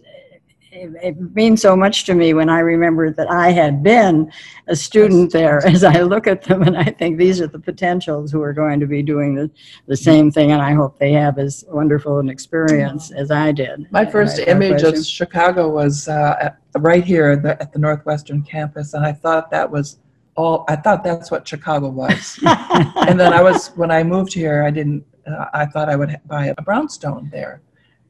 it, 0.78 0.90
it 1.02 1.35
means 1.35 1.61
so 1.61 1.76
much 1.76 2.04
to 2.04 2.14
me 2.14 2.35
when 2.35 2.49
I 2.49 2.61
remember 2.61 3.11
that 3.12 3.30
I 3.30 3.50
had 3.50 3.82
been 3.82 4.30
a 4.68 4.76
student 4.76 5.32
there. 5.32 5.58
As 5.66 5.85
I 5.85 6.02
look 6.02 6.26
at 6.26 6.42
them, 6.42 6.62
and 6.62 6.76
I 6.76 6.85
think 6.85 7.18
these 7.18 7.40
are 7.40 7.47
the 7.47 7.58
potentials 7.58 8.30
who 8.30 8.42
are 8.42 8.52
going 8.52 8.80
to 8.80 8.87
be 8.87 9.02
doing 9.02 9.35
the, 9.35 9.50
the 9.87 9.97
same 9.97 10.30
thing, 10.30 10.52
and 10.52 10.62
I 10.62 10.73
hope 10.73 10.99
they 10.99 11.12
have 11.12 11.38
as 11.38 11.64
wonderful 11.68 12.18
an 12.18 12.28
experience 12.28 13.11
as 13.11 13.30
I 13.30 13.52
did. 13.52 13.90
My 13.90 14.04
first 14.04 14.38
image 14.38 14.82
of 14.82 15.04
Chicago 15.04 15.68
was 15.68 16.08
uh, 16.08 16.37
at, 16.40 16.58
right 16.78 17.04
here 17.04 17.30
at 17.32 17.42
the, 17.42 17.61
at 17.61 17.73
the 17.73 17.78
Northwestern 17.78 18.42
campus, 18.42 18.94
and 18.94 19.04
I 19.04 19.12
thought 19.12 19.50
that 19.50 19.70
was 19.70 19.99
all. 20.37 20.64
I 20.68 20.76
thought 20.76 21.04
that's 21.04 21.30
what 21.30 21.47
Chicago 21.47 21.88
was. 21.88 22.38
and 23.08 23.18
then 23.18 23.32
I 23.32 23.42
was 23.42 23.68
when 23.68 23.90
I 23.90 24.02
moved 24.02 24.32
here, 24.32 24.62
I 24.64 24.70
didn't. 24.70 25.04
Uh, 25.26 25.47
I 25.52 25.66
thought 25.66 25.88
I 25.88 25.97
would 25.97 26.18
buy 26.26 26.54
a 26.56 26.62
brownstone 26.62 27.28
there. 27.30 27.61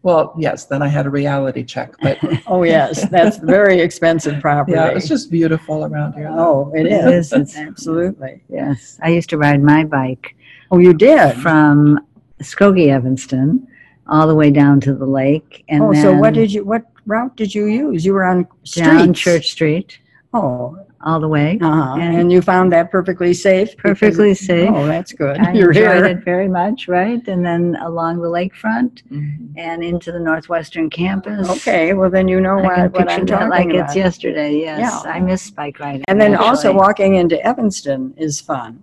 Well, 0.03 0.33
yes. 0.39 0.65
Then 0.67 0.81
I 0.81 0.89
had 0.89 1.07
a 1.07 1.11
reality 1.11 1.65
check, 1.65 1.93
but 2.01 2.19
oh 2.47 2.63
yes, 2.63 3.09
that's 3.09 3.39
very 3.39 3.81
expensive 3.81 4.41
property. 4.41 4.73
yeah, 4.77 4.89
it's 4.89 5.09
just 5.09 5.31
beautiful 5.31 5.85
around 5.85 6.13
here. 6.15 6.29
oh, 6.31 6.73
it 6.75 6.87
It 6.87 6.93
is. 6.93 7.27
is. 7.27 7.33
It's- 7.33 7.57
Absolutely. 7.69 8.43
Yes. 8.49 8.99
I 9.03 9.09
used 9.11 9.29
to 9.31 9.39
ride 9.39 9.63
my 9.63 9.85
bike 9.85 10.37
Oh, 10.71 10.79
you 10.79 10.93
did. 10.95 11.35
from 11.37 11.99
Skokie, 12.43 12.89
Evanston, 12.89 13.67
all 14.07 14.27
the 14.29 14.35
way 14.35 14.51
down 14.51 14.81
to 14.83 14.95
the 14.95 15.07
lake, 15.07 15.65
and 15.69 15.83
oh, 15.83 15.93
then 15.93 16.03
so 16.03 16.13
what 16.13 16.35
did 16.35 16.53
you? 16.53 16.65
What 16.65 16.85
route 17.07 17.35
did 17.37 17.55
you 17.55 17.67
use? 17.67 18.05
You 18.05 18.13
were 18.15 18.25
on 18.25 18.47
down. 18.75 19.13
Church 19.15 19.49
Street 19.51 19.99
Oh, 20.35 20.79
all 21.05 21.21
the 21.21 21.29
way. 21.29 21.59
uh-huh. 21.63 21.95
And- 22.01 22.17
and, 22.17 22.33
you 22.33 22.43
found 22.43 22.73
that 22.73 22.91
perfectly 22.91 23.33
safe. 23.33 23.77
Perfectly 23.77 24.33
it- 24.33 24.39
safe. 24.39 24.69
Oh, 24.73 24.85
that's 24.87 25.13
good. 25.13 25.39
I 25.39 25.53
You're 25.53 25.69
enjoyed 25.71 25.97
here. 25.97 26.05
it 26.07 26.25
very 26.25 26.49
much, 26.49 26.89
right? 26.89 27.27
And 27.29 27.45
then 27.47 27.77
along 27.83 28.21
the 28.21 28.29
lakefront 28.29 29.03
Mhm. 29.11 29.51
and 29.57 29.85
into 29.85 30.11
the 30.11 30.19
Northwestern 30.19 30.91
campus. 30.91 31.49
Okay, 31.49 31.95
well 31.95 32.11
then 32.11 32.27
you 32.27 32.41
know 32.41 32.59
I 32.59 32.63
what, 32.87 32.93
what 32.93 33.11
I'm 33.13 33.27
talking 33.27 33.49
like 33.49 33.67
about. 33.71 33.85
it's 33.87 33.97
yesterday. 33.97 34.59
Yes, 34.59 35.03
Yeah. 35.05 35.11
I 35.13 35.21
miss 35.21 35.51
bike 35.51 35.79
riding. 35.79 36.05
And 36.09 36.21
then 36.21 36.35
also 36.35 36.75
walking 36.75 37.15
into 37.15 37.41
Evanston 37.47 38.13
is 38.17 38.41
fun 38.41 38.83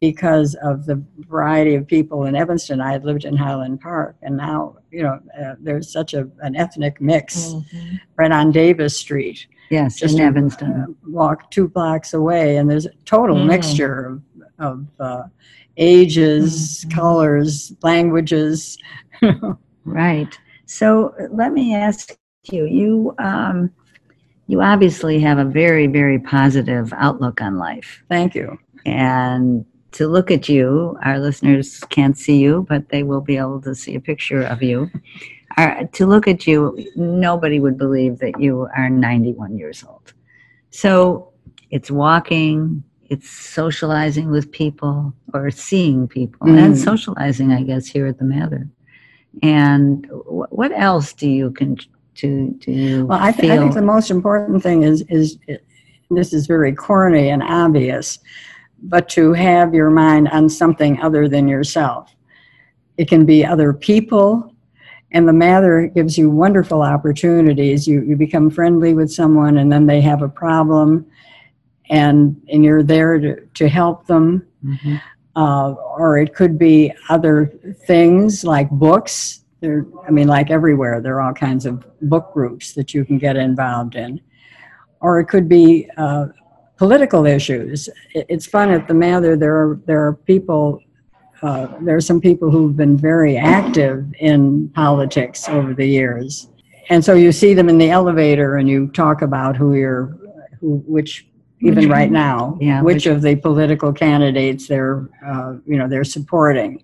because 0.00 0.54
of 0.56 0.84
the 0.84 1.02
variety 1.30 1.74
of 1.76 1.86
people 1.86 2.24
in 2.26 2.36
Evanston. 2.36 2.78
I 2.82 2.92
had 2.92 3.04
lived 3.06 3.24
in 3.24 3.34
Highland 3.36 3.80
Park, 3.80 4.16
and 4.22 4.36
now 4.36 4.76
you 4.90 5.02
know 5.02 5.18
uh, 5.40 5.54
there's 5.60 5.90
such 5.90 6.12
a 6.12 6.28
an 6.42 6.54
ethnic 6.56 7.00
mix 7.00 7.54
Mhm. 7.54 8.00
right 8.16 8.30
on 8.32 8.52
Davis 8.52 8.98
Street. 8.98 9.46
Yes, 9.70 9.96
just 9.98 10.16
in 10.16 10.20
a- 10.22 10.26
Evanston. 10.26 10.72
Uh, 10.72 10.86
walk 11.08 11.50
two 11.50 11.68
blocks 11.68 12.12
away, 12.14 12.56
and 12.56 12.70
there's 12.70 12.86
a 12.86 12.92
total 13.04 13.36
Mhm. 13.36 13.46
mixture 13.46 14.04
of, 14.06 14.22
of 14.58 14.86
uh, 15.00 15.22
ages, 15.76 16.84
Mhm. 16.88 16.94
colors, 16.94 17.72
languages. 17.82 18.78
Right. 19.86 20.38
So 20.64 21.14
let 21.30 21.52
me 21.52 21.74
ask 21.74 22.16
you. 22.50 22.64
You 22.64 23.14
um, 23.18 23.70
you 24.46 24.62
obviously 24.62 25.20
have 25.20 25.38
a 25.38 25.44
very, 25.44 25.86
very 25.86 26.18
positive 26.18 26.90
outlook 26.96 27.40
on 27.42 27.58
life. 27.58 28.02
Thank 28.08 28.34
you. 28.34 28.58
And 28.86 29.64
to 29.92 30.06
look 30.08 30.30
at 30.30 30.48
you, 30.48 30.96
our 31.02 31.18
listeners 31.18 31.80
can't 31.90 32.16
see 32.16 32.38
you, 32.38 32.64
but 32.68 32.88
they 32.88 33.02
will 33.02 33.20
be 33.20 33.36
able 33.36 33.60
to 33.62 33.74
see 33.74 33.94
a 33.94 34.00
picture 34.00 34.42
of 34.42 34.62
you. 34.62 34.90
Our, 35.56 35.84
to 35.86 36.06
look 36.06 36.26
at 36.26 36.46
you, 36.46 36.84
nobody 36.96 37.60
would 37.60 37.78
believe 37.78 38.18
that 38.18 38.40
you 38.40 38.68
are 38.76 38.90
91 38.90 39.56
years 39.56 39.84
old. 39.86 40.12
So 40.70 41.32
it's 41.70 41.90
walking, 41.90 42.82
it's 43.08 43.30
socializing 43.30 44.30
with 44.30 44.50
people 44.50 45.12
or 45.32 45.50
seeing 45.50 46.08
people 46.08 46.48
and 46.48 46.74
Mm. 46.74 46.84
socializing, 46.84 47.52
I 47.52 47.62
guess, 47.62 47.86
here 47.86 48.06
at 48.06 48.18
the 48.18 48.24
Mather. 48.24 48.68
And 49.42 50.06
wh- 50.06 50.52
what 50.52 50.72
else 50.74 51.12
do 51.12 51.28
you 51.28 51.50
can 51.52 51.76
do? 52.16 52.50
Do 52.60 52.72
you 52.72 53.06
Well, 53.06 53.18
I, 53.20 53.30
th-? 53.32 53.50
I 53.52 53.58
think 53.58 53.74
the 53.74 53.82
most 53.82 54.10
important 54.10 54.62
thing 54.62 54.82
is 54.82 55.02
is 55.08 55.38
this 56.10 56.32
is 56.32 56.46
very 56.46 56.72
corny 56.72 57.30
and 57.30 57.42
obvious, 57.42 58.18
but 58.82 59.08
to 59.10 59.32
have 59.32 59.74
your 59.74 59.90
mind 59.90 60.28
on 60.28 60.48
something 60.48 61.00
other 61.00 61.28
than 61.28 61.48
yourself. 61.48 62.14
It 62.96 63.08
can 63.08 63.24
be 63.24 63.44
other 63.44 63.72
people, 63.72 64.53
and 65.14 65.26
the 65.28 65.32
Mather 65.32 65.86
gives 65.86 66.18
you 66.18 66.28
wonderful 66.28 66.82
opportunities. 66.82 67.86
You 67.88 68.02
you 68.02 68.16
become 68.16 68.50
friendly 68.50 68.92
with 68.94 69.10
someone, 69.10 69.58
and 69.58 69.72
then 69.72 69.86
they 69.86 70.00
have 70.02 70.20
a 70.22 70.28
problem, 70.28 71.06
and 71.88 72.36
and 72.52 72.62
you're 72.64 72.82
there 72.82 73.18
to 73.18 73.40
to 73.54 73.68
help 73.68 74.06
them. 74.06 74.46
Mhm. 74.64 75.00
uh, 75.36 75.72
or 75.98 76.16
it 76.16 76.32
could 76.34 76.58
be 76.58 76.92
other 77.08 77.52
things 77.86 78.44
like 78.44 78.70
books. 78.70 79.44
There, 79.60 79.84
I 80.06 80.10
mean, 80.10 80.28
like 80.28 80.50
everywhere, 80.50 81.00
there 81.00 81.16
are 81.16 81.22
all 81.22 81.34
kinds 81.34 81.66
of 81.66 81.84
book 82.02 82.32
groups 82.32 82.72
that 82.74 82.94
you 82.94 83.04
can 83.04 83.18
get 83.18 83.36
involved 83.36 83.94
in, 83.96 84.20
or 85.00 85.18
it 85.20 85.26
could 85.26 85.48
be 85.48 85.88
uh, 85.96 86.26
political 86.76 87.26
issues. 87.26 87.88
It's 88.14 88.46
fun 88.46 88.70
at 88.70 88.86
the 88.88 88.94
Mather. 88.94 89.36
There 89.36 89.56
are 89.62 89.80
there 89.86 90.02
are 90.06 90.14
people. 90.14 90.80
Uh, 91.44 91.68
there 91.82 91.94
are 91.94 92.00
some 92.00 92.20
people 92.20 92.50
who've 92.50 92.76
been 92.76 92.96
very 92.96 93.36
active 93.36 93.98
in 94.18 94.68
politics 94.70 95.46
over 95.48 95.74
the 95.74 95.86
years, 95.86 96.48
and 96.88 97.04
so 97.04 97.12
you 97.14 97.30
see 97.32 97.52
them 97.52 97.68
in 97.68 97.76
the 97.78 97.90
elevator, 97.90 98.56
and 98.56 98.66
you 98.68 98.88
talk 98.88 99.20
about 99.20 99.54
who 99.54 99.74
you're, 99.74 100.16
who, 100.60 100.82
which 100.86 101.26
even 101.60 101.84
Which 101.84 101.88
right 101.88 102.10
now, 102.10 102.58
Yeah, 102.60 102.82
which 102.82 102.94
which- 102.94 103.06
of 103.06 103.22
the 103.22 103.36
political 103.36 103.92
candidates 103.92 104.66
they're, 104.68 105.08
uh, 105.26 105.54
you 105.66 105.76
know, 105.78 105.86
they're 105.88 106.04
supporting. 106.18 106.82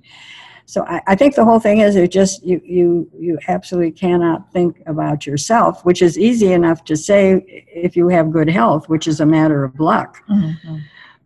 So 0.67 0.85
I, 0.87 1.00
I 1.09 1.14
think 1.17 1.35
the 1.35 1.45
whole 1.45 1.59
thing 1.59 1.79
is 1.81 1.97
it 1.97 2.11
just 2.12 2.45
you 2.45 2.61
you 2.64 3.11
you 3.19 3.38
absolutely 3.49 3.90
cannot 3.93 4.52
think 4.52 4.83
about 4.87 5.26
yourself, 5.26 5.85
which 5.85 6.00
is 6.02 6.19
easy 6.19 6.52
enough 6.52 6.85
to 6.85 6.97
say 6.97 7.64
if 7.87 7.97
you 7.97 8.09
have 8.09 8.31
good 8.31 8.49
health, 8.49 8.88
which 8.88 9.07
is 9.09 9.21
a 9.21 9.26
matter 9.26 9.64
of 9.64 9.79
luck. 9.81 10.23
Mhm. 10.31 10.81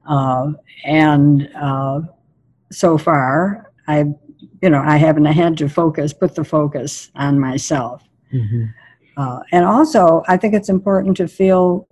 Uh, 0.07 0.53
and 0.85 1.49
uh, 1.55 2.01
so 2.71 2.99
far, 2.99 3.73
I, 3.87 4.05
you 4.63 4.71
know, 4.71 4.83
I 4.85 4.97
haven't 4.97 5.25
had 5.27 5.57
to 5.59 5.69
focus, 5.69 6.13
put 6.13 6.35
the 6.35 6.45
focus 6.45 7.11
on 7.15 7.39
myself. 7.39 8.03
Mhm. 8.33 8.73
Uh, 9.17 9.41
and 9.53 9.65
also, 9.65 10.23
I 10.27 10.37
think 10.37 10.55
it's 10.55 10.69
important 10.69 11.17
to 11.19 11.29
feel 11.29 11.87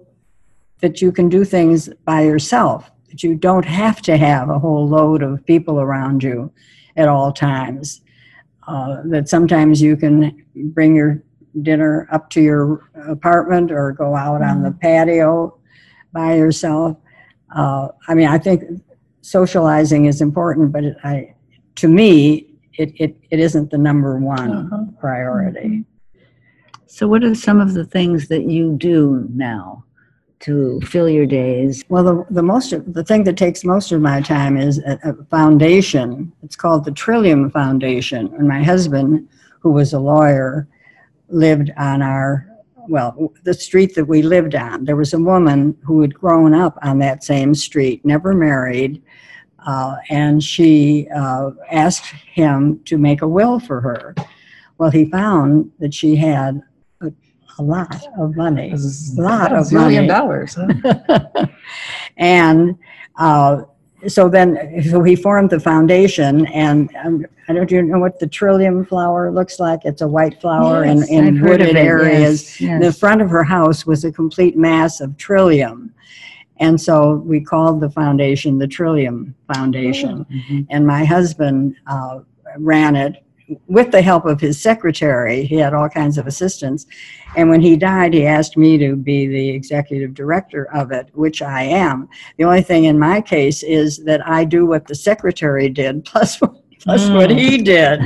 that 0.81 1.01
you 1.01 1.13
can 1.13 1.29
do 1.29 1.45
things 1.45 1.89
by 2.05 2.23
yourself, 2.23 2.91
that 3.11 3.23
you 3.23 3.37
don't 3.37 3.65
have 3.65 4.03
to 4.03 4.17
have 4.17 4.51
a 4.51 4.59
whole 4.59 4.89
load 4.89 5.23
of 5.23 5.45
people 5.47 5.81
around 5.81 6.23
you 6.25 6.51
at 6.97 7.09
all 7.09 7.33
times. 7.33 8.01
Uh, 8.67 9.03
that 9.05 9.29
sometimes 9.29 9.83
you 9.83 9.97
can 9.97 10.45
bring 10.55 10.95
your 10.97 11.23
dinner 11.63 12.09
up 12.11 12.31
to 12.31 12.41
your 12.41 12.89
apartment 13.09 13.71
or 13.71 13.93
go 13.93 14.15
out 14.17 14.41
on 14.41 14.63
the 14.63 14.71
patio 14.71 15.57
by 16.13 16.35
yourself. 16.35 16.97
Uh, 17.55 17.89
I 18.09 18.15
mean, 18.15 18.29
I 18.29 18.39
think 18.39 18.65
socializing 19.23 20.05
is 20.05 20.21
important, 20.21 20.73
but 20.73 20.85
it, 20.85 20.97
I, 21.05 21.35
to 21.77 21.89
me, 21.89 22.47
it, 22.75 22.93
it, 23.01 23.17
it 23.31 23.41
isn't 23.41 23.71
the 23.71 23.79
number 23.79 24.19
one 24.19 24.51
Uh-huh. 24.51 24.85
priority. 25.01 25.85
So, 26.87 27.09
what 27.09 27.25
are 27.25 27.35
some 27.35 27.61
of 27.61 27.73
the 27.75 27.87
things 27.87 28.29
that 28.29 28.43
you 28.45 28.77
do 28.77 29.27
now 29.33 29.85
to 30.41 30.81
fill 30.83 31.09
your 31.09 31.25
days? 31.27 31.83
Well, 31.89 32.05
the, 32.05 32.27
the 32.31 32.43
most 32.43 32.73
of, 32.73 32.93
the 32.93 33.05
thing 33.05 33.25
that 33.25 33.37
takes 33.37 33.65
most 33.65 33.93
of 33.93 34.01
my 34.01 34.21
time 34.21 34.57
is 34.59 34.79
a, 34.81 34.99
a 35.05 35.25
foundation. 35.31 36.33
It's 36.43 36.57
called 36.57 36.85
the 36.85 36.91
Trillium 36.93 37.51
Foundation. 37.51 38.31
And 38.37 38.47
my 38.49 38.63
husband, 38.63 39.29
who 39.61 39.71
was 39.71 39.93
a 39.93 40.01
lawyer, 40.01 40.69
lived 41.29 41.71
on 41.79 42.03
our 42.03 42.47
well, 42.89 43.33
the 43.45 43.55
street 43.55 43.95
that 43.95 44.07
we 44.07 44.23
lived 44.23 44.55
on. 44.55 44.85
There 44.85 44.97
was 44.97 45.13
a 45.15 45.19
woman 45.19 45.77
who 45.85 46.01
had 46.01 46.15
grown 46.15 46.55
up 46.55 46.79
on 46.83 46.99
that 46.99 47.23
same 47.25 47.55
street, 47.55 48.05
never 48.05 48.35
married, 48.35 49.03
uh, 49.67 49.97
and 50.11 50.43
she 50.43 51.09
uh, 51.15 51.51
asked 51.71 52.07
him 52.07 52.81
to 52.85 52.99
make 52.99 53.23
a 53.23 53.29
will 53.29 53.61
for 53.61 53.81
her. 53.81 54.15
Well, 54.79 54.91
he 54.91 55.05
found 55.05 55.71
that 55.79 55.95
she 55.95 56.17
had 56.17 56.61
a, 57.01 57.13
a 57.59 57.63
lot 57.63 58.05
of 58.19 58.37
money. 58.37 58.73
Is 58.73 59.17
Lot 59.17 59.53
a 59.53 59.59
of 59.59 59.67
zillion 59.67 59.95
money. 59.95 60.07
dollars. 60.09 60.55
Huh? 60.55 61.47
and 62.17 62.77
uh, 63.17 63.63
so 64.09 64.29
then 64.29 64.83
so 64.91 65.03
he 65.03 65.15
formed 65.17 65.51
the 65.51 65.61
foundation 65.61 66.47
and 66.47 66.91
um, 67.05 67.25
i 67.49 67.53
don't 67.53 67.71
you 67.71 67.83
know 67.83 67.99
what 67.99 68.19
the 68.19 68.27
trillium 68.27 68.85
flower 68.85 69.31
looks 69.31 69.59
like? 69.61 69.81
It's 69.85 70.03
a 70.03 70.09
white 70.09 70.41
flower 70.41 70.85
Yes, 70.85 71.09
in, 71.09 71.27
in 71.27 71.37
heard 71.37 71.61
of 71.61 71.69
wooded 71.69 71.77
it, 71.77 71.87
areas. 71.87 72.61
yes, 72.61 72.83
the 72.83 72.93
front 72.93 73.21
of 73.23 73.31
her 73.31 73.45
house 73.45 73.87
was 73.87 74.05
a 74.05 74.13
complete 74.13 74.57
mass 74.57 75.01
of 75.01 75.17
trillium. 75.17 75.95
And 76.59 76.81
so 76.81 77.17
we 77.27 77.41
called 77.41 77.81
the 77.81 77.91
foundation 77.91 78.59
the 78.59 78.69
trillium 78.69 79.35
foundation. 79.53 80.25
Mhm. 80.31 80.67
and 80.71 80.87
my 80.87 81.05
husband 81.05 81.77
uh, 81.87 82.21
ran 82.59 82.95
it 82.97 83.25
with 83.67 83.91
the 83.91 84.03
help 84.03 84.25
of 84.25 84.41
his 84.41 84.61
secretary. 84.61 85.45
He 85.45 85.57
had 85.57 85.75
all 85.75 85.89
kinds 85.89 86.19
of 86.19 86.27
assistants. 86.27 86.87
And 87.37 87.49
when 87.49 87.61
he 87.61 87.77
died, 87.77 88.15
he 88.15 88.27
asked 88.27 88.57
me 88.57 88.79
to 88.79 88.97
be 88.97 89.27
the 89.27 89.51
executive 89.51 90.15
director 90.15 90.73
of 90.75 90.93
it, 90.93 91.09
which 91.13 91.43
I 91.43 91.63
am. 91.63 92.09
The 92.37 92.45
only 92.45 92.63
thing 92.63 92.85
in 92.85 92.99
my 92.99 93.21
case 93.21 93.63
is 93.63 93.99
that 94.05 94.27
I 94.27 94.45
do 94.45 94.67
what 94.67 94.87
the 94.87 94.95
secretary 94.95 95.69
did 95.69 96.05
plus, 96.05 96.39
plus 96.81 97.09
what 97.09 97.31
he 97.31 97.59
mm. 97.59 97.65
did. 97.65 98.01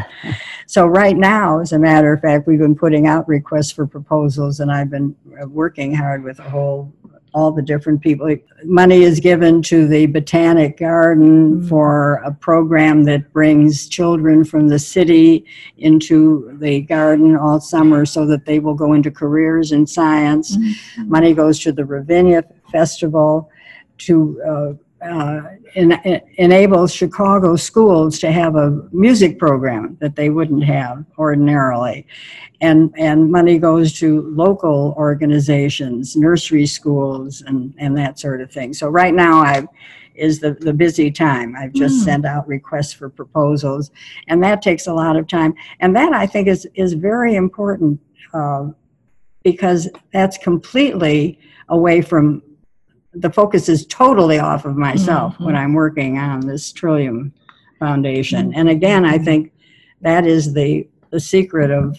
So 0.66 0.86
right 0.86 1.16
now, 1.16 1.60
as 1.60 1.72
a 1.72 1.78
matter 1.78 2.12
of 2.12 2.20
fact, 2.20 2.46
we've 2.46 2.58
been 2.58 2.74
putting 2.74 3.06
out 3.06 3.28
requests 3.28 3.70
for 3.70 3.86
proposals 3.86 4.58
and 4.58 4.70
I've 4.70 4.90
been 4.90 5.14
working 5.46 5.94
hard 5.94 6.24
with 6.24 6.40
a 6.40 6.50
whole 6.50 6.92
all 7.36 7.52
the 7.52 7.60
different 7.60 8.00
people. 8.00 8.34
Money 8.64 9.02
is 9.02 9.20
given 9.20 9.60
to 9.60 9.86
the 9.86 10.06
Botanic 10.06 10.78
Garden 10.78 11.60
Mm. 11.60 11.68
for 11.68 12.14
a 12.24 12.32
program 12.32 13.04
that 13.04 13.30
brings 13.34 13.88
children 13.88 14.42
from 14.42 14.68
the 14.68 14.78
city 14.78 15.44
into 15.76 16.56
the 16.60 16.80
garden 16.80 17.36
all 17.36 17.60
summer 17.60 18.06
so 18.06 18.24
that 18.24 18.46
they 18.46 18.58
will 18.58 18.72
go 18.74 18.94
into 18.94 19.10
careers 19.10 19.70
in 19.70 19.86
science. 19.86 20.56
Mm-hmm. 20.56 21.10
Money 21.10 21.34
goes 21.34 21.58
to 21.60 21.72
the 21.72 21.84
Ravinia 21.84 22.42
Festival 22.72 23.50
to 23.98 24.40
uh, 24.50 24.72
uh, 25.02 25.42
en- 25.74 25.92
en- 25.92 26.20
enable 26.36 26.86
Chicago 26.86 27.56
schools 27.56 28.18
to 28.20 28.32
have 28.32 28.56
a 28.56 28.70
music 28.92 29.38
program 29.38 29.96
that 30.00 30.16
they 30.16 30.30
wouldn't 30.30 30.64
have 30.64 31.04
ordinarily. 31.18 32.06
And, 32.60 32.92
and 32.96 33.30
money 33.30 33.58
goes 33.58 33.92
to 33.94 34.22
local 34.34 34.94
organizations, 34.96 36.16
nursery 36.16 36.66
schools, 36.66 37.42
and, 37.42 37.74
and 37.78 37.96
that 37.98 38.18
sort 38.18 38.40
of 38.40 38.50
thing. 38.50 38.72
So 38.72 38.88
right 38.88 39.14
now, 39.14 39.40
I 39.40 39.66
is 40.14 40.40
the, 40.40 40.54
the 40.54 40.72
busy 40.72 41.10
time. 41.10 41.54
I've 41.54 41.74
just 41.74 42.00
Mm. 42.00 42.04
sent 42.04 42.24
out 42.24 42.48
requests 42.48 42.94
for 42.94 43.10
proposals, 43.10 43.90
and 44.28 44.42
that 44.42 44.62
takes 44.62 44.86
a 44.86 44.94
lot 44.94 45.14
of 45.14 45.26
time. 45.26 45.54
And 45.80 45.94
that 45.94 46.14
I 46.14 46.26
think 46.26 46.48
is 46.48 46.66
is 46.74 46.94
very 46.94 47.34
important 47.34 48.00
uh, 48.32 48.68
because 49.44 49.90
that's 50.14 50.38
completely 50.38 51.38
away 51.68 52.00
from 52.00 52.42
the 53.18 53.30
focus 53.30 53.68
is 53.68 53.86
totally 53.86 54.38
off 54.38 54.64
of 54.64 54.76
myself 54.76 55.38
when 55.40 55.54
Mhm. 55.54 55.58
I'm 55.58 55.72
working 55.72 56.18
on 56.18 56.40
this 56.40 56.72
Trillium 56.72 57.32
Foundation. 57.78 58.52
And 58.54 58.68
again, 58.68 59.04
I 59.04 59.18
think 59.18 59.52
that 60.02 60.26
is 60.26 60.52
the 60.54 60.86
the 61.10 61.20
secret 61.20 61.70
of 61.70 61.98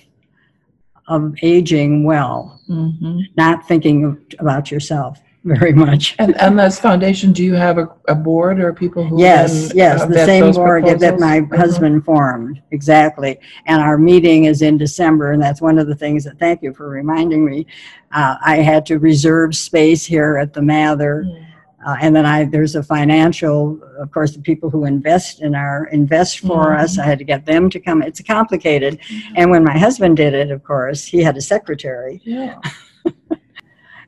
of 1.07 1.33
aging 1.41 2.03
well, 2.03 2.59
Mhm. 2.69 3.21
not 3.37 3.65
thinking 3.67 4.17
about 4.39 4.69
yourself 4.69 5.19
very 5.47 5.73
much. 5.73 6.15
And, 6.19 6.39
and 6.41 6.59
this 6.59 6.79
foundation, 6.79 7.31
do 7.31 7.43
you 7.43 7.53
have 7.55 7.77
a, 7.77 7.87
a 8.07 8.15
board 8.15 8.59
or 8.59 8.73
people 8.73 9.03
who? 9.05 9.19
Yes, 9.19 9.69
then, 9.69 9.77
yes, 9.77 10.01
uh, 10.01 10.05
the 10.07 10.13
vet 10.15 10.25
same 10.25 10.41
those 10.45 10.57
board 10.57 10.83
that 10.85 10.99
proposals? 10.99 11.21
my 11.21 11.39
Mhm. 11.41 11.57
husband 11.57 12.05
formed, 12.05 12.61
exactly. 12.71 13.39
And 13.65 13.81
our 13.81 13.97
meeting 13.97 14.45
is 14.45 14.61
in 14.61 14.77
December, 14.77 15.31
and 15.31 15.41
that's 15.41 15.61
one 15.61 15.77
of 15.79 15.87
the 15.87 15.95
things 15.95 16.23
that, 16.25 16.37
thank 16.39 16.61
you 16.61 16.73
for 16.73 16.89
reminding 16.89 17.45
me. 17.45 17.65
Uh, 18.11 18.35
I 18.43 18.57
had 18.57 18.85
to 18.87 18.99
reserve 18.99 19.55
space 19.55 20.05
here 20.05 20.37
at 20.37 20.53
the 20.53 20.61
Mather. 20.61 21.25
Mm. 21.27 21.43
Uh, 21.85 21.95
and 22.01 22.13
then 22.15 22.25
I, 22.25 22.43
there's 22.43 22.75
a 22.75 22.83
financial, 22.83 23.79
of 23.99 24.11
course, 24.11 24.33
the 24.33 24.41
people 24.41 24.69
who 24.69 24.83
invest 24.85 25.41
in 25.41 25.55
our, 25.55 25.85
invest 25.93 26.39
for 26.39 26.65
Mhm. 26.71 26.79
us, 26.81 26.99
I 26.99 27.05
had 27.05 27.19
to 27.19 27.23
get 27.23 27.45
them 27.45 27.69
to 27.69 27.79
come. 27.79 28.01
It's 28.01 28.21
complicated. 28.21 28.99
And 29.35 29.51
when 29.51 29.63
my 29.63 29.77
husband 29.77 30.17
did 30.17 30.33
it, 30.33 30.49
of 30.51 30.63
course, 30.63 31.05
he 31.05 31.21
had 31.21 31.37
a 31.37 31.41
secretary. 31.41 32.19
Yeah. 32.25 32.55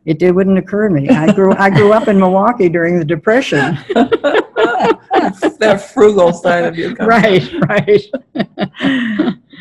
It 0.09 0.17
did, 0.17 0.35
wouldn't 0.35 0.57
occur 0.57 0.87
to 0.87 0.93
me. 0.93 1.07
I 1.07 1.31
grew 1.31 1.53
I 1.53 1.69
grew 1.69 1.93
up 1.93 2.07
in 2.07 2.17
Milwaukee 2.17 2.67
during 2.67 2.97
the 2.97 3.05
Depression. 3.05 3.77
that 5.59 5.89
frugal 5.93 6.33
side 6.33 6.65
of 6.65 6.75
you. 6.75 6.95
right, 6.95 7.47
right. 7.69 8.01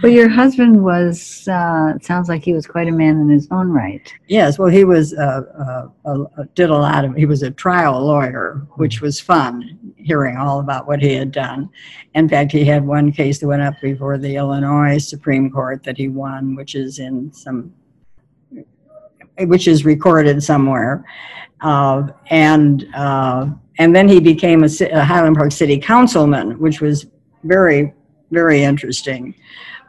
But 0.00 0.12
your 0.12 0.28
husband 0.28 0.84
was, 0.84 1.46
uh, 1.48 1.92
it 1.96 2.04
sounds 2.04 2.28
like 2.28 2.44
he 2.44 2.54
was 2.54 2.66
quite 2.66 2.86
a 2.86 2.92
man 2.92 3.20
in 3.20 3.28
his 3.28 3.48
own 3.50 3.68
right. 3.68 4.12
Yes, 4.28 4.58
well, 4.58 4.70
he 4.70 4.84
was 4.84 5.12
uh, 5.12 5.88
uh, 6.06 6.08
uh, 6.08 6.44
did 6.54 6.70
a 6.70 6.76
lot 6.76 7.04
of. 7.04 7.14
He 7.16 7.26
was 7.26 7.42
a 7.42 7.50
trial 7.50 8.00
lawyer, 8.00 8.66
which 8.76 9.00
was 9.00 9.20
fun 9.20 9.78
hearing 9.96 10.36
all 10.36 10.60
about 10.60 10.86
what 10.86 11.02
he 11.02 11.14
had 11.14 11.32
done. 11.32 11.68
In 12.14 12.28
fact, 12.28 12.52
he 12.52 12.64
had 12.64 12.86
one 12.86 13.10
case 13.10 13.40
that 13.40 13.48
went 13.48 13.62
up 13.62 13.74
before 13.82 14.18
the 14.18 14.36
Illinois 14.36 14.98
Supreme 14.98 15.50
Court 15.50 15.82
that 15.82 15.98
he 15.98 16.08
won, 16.08 16.54
which 16.54 16.74
is 16.74 17.00
in 17.00 17.32
some, 17.32 17.74
which 19.46 19.68
is 19.68 19.84
recorded 19.84 20.42
somewhere, 20.42 21.04
uh, 21.60 22.08
and 22.30 22.86
uh, 22.94 23.46
and 23.78 23.94
then 23.94 24.08
he 24.08 24.20
became 24.20 24.64
a, 24.64 24.68
a 24.92 25.04
Highland 25.04 25.36
Park 25.36 25.52
City 25.52 25.78
Councilman, 25.78 26.58
which 26.58 26.80
was 26.80 27.06
very 27.44 27.92
very 28.30 28.62
interesting. 28.62 29.34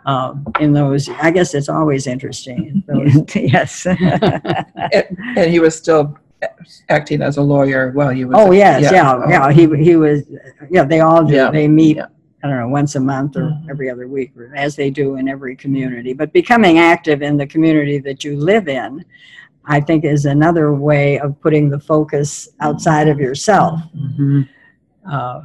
Uh, 0.06 0.34
in 0.60 0.74
those, 0.74 1.10
I 1.10 1.30
guess 1.30 1.54
it's 1.54 1.70
always 1.70 2.08
interesting. 2.08 2.68
in 2.68 2.84
those 2.88 3.36
yes. 3.36 3.86
And, 3.86 5.18
and 5.38 5.52
he 5.52 5.60
was 5.60 5.76
still 5.76 6.18
acting 6.88 7.22
as 7.22 7.38
a 7.38 7.42
lawyer 7.42 7.92
while 7.92 8.10
he 8.10 8.26
was. 8.26 8.36
Oh 8.38 8.52
yes, 8.52 8.92
yeah, 8.92 9.14
oh. 9.14 9.30
yeah. 9.30 9.52
He 9.52 9.68
he 9.84 9.96
was, 9.98 10.24
yeah. 10.72 10.86
They 10.86 11.02
all 11.02 11.26
do. 11.26 11.36
Yeah, 11.36 11.52
They 11.52 11.68
meet. 11.68 11.98
yeah. 11.98 12.08
I 12.42 12.48
don't 12.48 12.58
know, 12.58 12.70
once 12.70 12.96
a 12.96 13.02
month 13.02 13.36
or 13.36 13.42
Mhm. 13.50 13.70
every 13.70 13.90
other 13.90 14.08
week, 14.08 14.32
as 14.56 14.74
they 14.78 14.90
do 14.90 15.18
in 15.18 15.28
every 15.28 15.58
community. 15.58 16.14
But 16.14 16.32
becoming 16.32 16.80
active 16.80 17.22
in 17.22 17.36
the 17.36 17.46
community 17.46 18.00
that 18.00 18.24
you 18.24 18.38
live 18.38 18.70
in, 18.70 19.04
I 19.70 19.80
think, 19.80 20.04
is 20.04 20.26
another 20.26 20.74
way 20.74 21.20
of 21.20 21.40
putting 21.42 21.70
the 21.70 21.80
focus 21.80 22.50
outside 22.60 23.08
of 23.08 23.20
yourself, 23.20 23.80
Mhm. 23.96 24.50
uh, 25.10 25.42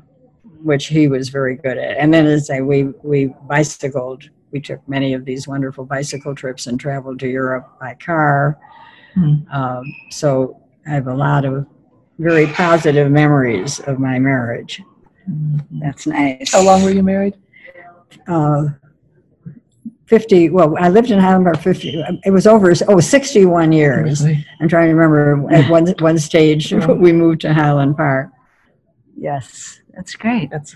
which 0.62 0.86
he 0.86 1.08
was 1.08 1.28
very 1.28 1.56
good 1.56 1.76
at. 1.76 1.98
And 1.98 2.12
then, 2.12 2.24
as 2.26 2.48
I 2.50 2.54
say, 2.56 2.60
we 2.62 2.84
we 3.02 3.34
bicycled. 3.46 4.24
We 4.50 4.60
took 4.60 4.80
many 4.88 5.12
of 5.12 5.24
these 5.26 5.46
wonderful 5.46 5.84
bicycle 5.84 6.34
trips 6.34 6.66
and 6.66 6.80
traveled 6.80 7.18
to 7.20 7.28
Europe 7.28 7.66
by 7.80 7.94
car. 8.04 8.58
Hmm. 9.14 9.34
Um, 9.52 9.84
so 10.10 10.56
I 10.86 10.90
have 10.94 11.06
a 11.06 11.14
lot 11.14 11.44
of 11.44 11.66
very 12.18 12.46
positive 12.46 13.10
memories 13.10 13.80
of 13.80 13.98
my 13.98 14.18
marriage. 14.18 14.80
Mhm. 15.30 15.60
That's 15.82 16.06
nice. 16.06 16.52
How 16.52 16.62
long 16.62 16.82
were 16.82 16.90
you 16.90 17.02
married? 17.02 17.34
Uh, 18.26 18.68
50, 20.06 20.50
well, 20.50 20.76
I 20.78 20.88
lived 20.90 21.10
in 21.10 21.18
Highland 21.18 21.44
Park 21.44 21.58
50, 21.58 22.04
it 22.24 22.30
was 22.30 22.46
over, 22.46 22.72
oh, 22.88 23.00
61 23.00 23.72
years. 23.72 24.22
Really? 24.22 24.46
I'm 24.60 24.68
trying 24.68 24.88
to 24.88 24.94
remember 24.94 25.52
at 25.52 25.70
one, 25.70 25.86
one 26.00 26.18
stage 26.18 26.72
oh. 26.72 26.94
we 26.94 27.12
moved 27.12 27.40
to 27.42 27.54
Highland 27.54 27.96
Park. 27.96 28.30
Yes, 29.16 29.80
that's 29.94 30.14
great. 30.14 30.50
That's 30.50 30.74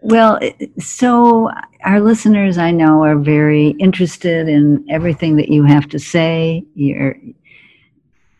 Well, 0.00 0.40
so 0.78 1.50
our 1.84 2.00
listeners, 2.00 2.56
I 2.58 2.70
know, 2.70 3.02
are 3.02 3.18
very 3.18 3.70
interested 3.78 4.48
in 4.48 4.86
everything 4.88 5.36
that 5.36 5.48
you 5.48 5.64
have 5.64 5.88
to 5.88 5.98
say. 5.98 6.64
You're, 6.74 7.16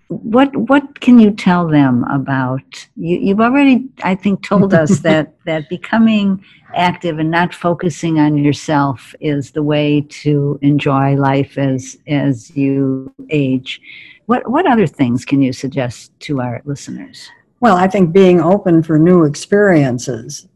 what 0.08 0.54
what 0.56 1.00
can 1.00 1.18
you 1.18 1.30
tell 1.32 1.66
them 1.66 2.04
about? 2.04 2.86
You, 2.96 3.18
you've 3.18 3.40
already, 3.40 3.88
I 4.04 4.14
think, 4.14 4.42
told 4.42 4.72
us 4.72 4.98
that 5.08 5.34
that 5.46 5.68
becoming 5.68 6.44
active 6.74 7.18
and 7.18 7.30
not 7.30 7.54
focusing 7.54 8.18
on 8.18 8.36
yourself 8.36 9.14
is 9.20 9.52
the 9.52 9.62
way 9.62 10.02
to 10.22 10.58
enjoy 10.62 11.16
life 11.16 11.58
as 11.58 11.98
as 12.06 12.56
you 12.56 13.12
age. 13.30 13.80
What 14.26 14.48
what 14.48 14.66
other 14.66 14.86
things 14.86 15.24
can 15.24 15.42
you 15.42 15.52
suggest 15.52 16.18
to 16.20 16.40
our 16.40 16.62
listeners? 16.64 17.28
Well, 17.60 17.76
I 17.76 17.88
think 17.88 18.12
being 18.12 18.40
open 18.40 18.82
for 18.82 18.98
new 18.98 19.24
experiences 19.24 20.46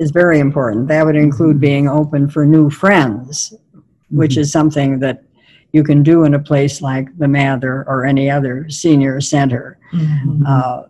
is 0.00 0.10
very 0.10 0.40
important. 0.40 0.88
That 0.88 1.04
would 1.04 1.16
include 1.16 1.56
mm-hmm. 1.56 1.60
being 1.60 1.88
open 1.88 2.28
for 2.28 2.46
new 2.46 2.70
friends, 2.70 3.54
which 4.10 4.32
mm-hmm. 4.32 4.40
is 4.40 4.52
something 4.52 4.98
that 5.00 5.22
you 5.72 5.82
can 5.82 6.02
do 6.02 6.24
in 6.24 6.34
a 6.34 6.38
place 6.38 6.80
like 6.80 7.16
the 7.18 7.28
Mather 7.28 7.84
or 7.86 8.06
any 8.06 8.30
other 8.30 8.68
senior 8.70 9.20
center. 9.20 9.78
Mhm. 9.92 10.46
Uh, 10.46 10.82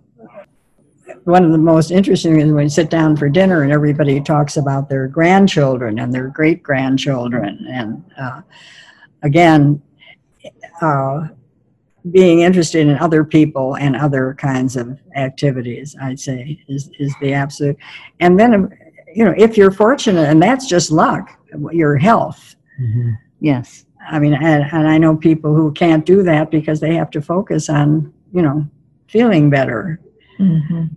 one 1.25 1.45
of 1.45 1.53
the 1.53 1.59
most 1.59 1.91
interesting 1.91 2.41
is 2.41 2.53
when 2.53 2.65
you 2.65 2.71
sit 2.71 2.89
down 2.89 3.17
for 3.17 3.29
dinner 3.29 3.63
and 3.63 3.73
everybody 3.73 4.21
talks 4.21 4.57
about 4.57 4.89
their 4.89 5.09
grandchildren 5.09 5.99
and 5.99 6.13
their 6.13 6.29
great 6.29 6.63
grandchildren. 6.63 7.67
And 7.71 8.03
uh, 8.19 8.41
again, 9.23 9.83
uh, 10.81 11.29
being 12.11 12.41
interested 12.41 12.87
in 12.87 12.97
other 12.99 13.25
people 13.25 13.77
and 13.77 13.95
other 13.95 14.35
kinds 14.39 14.77
of 14.77 14.99
activities, 15.17 15.95
I'd 16.01 16.21
say, 16.21 16.63
is, 16.69 16.91
is 16.99 17.15
the 17.21 17.35
absolute. 17.35 17.77
And 18.21 18.39
then, 18.41 18.71
you 19.15 19.25
know, 19.25 19.35
if 19.37 19.59
you're 19.59 19.71
fortunate, 19.71 20.29
and 20.29 20.43
that's 20.43 20.67
just 20.67 20.91
luck, 20.91 21.29
your 21.73 21.97
health. 21.97 22.57
Yes. 23.41 23.85
I 24.11 24.19
mean, 24.19 24.35
and, 24.35 24.65
and 24.73 24.89
I 24.89 24.99
know 24.99 25.17
people 25.17 25.55
who 25.55 25.73
can't 25.73 26.05
do 26.05 26.23
that 26.23 26.51
because 26.51 26.81
they 26.81 26.95
have 26.95 27.11
to 27.11 27.23
focus 27.23 27.69
on, 27.69 28.13
you 28.33 28.43
know, 28.43 28.67
feeling 29.09 29.51
better. 29.51 30.01
Mhm. 30.39 30.91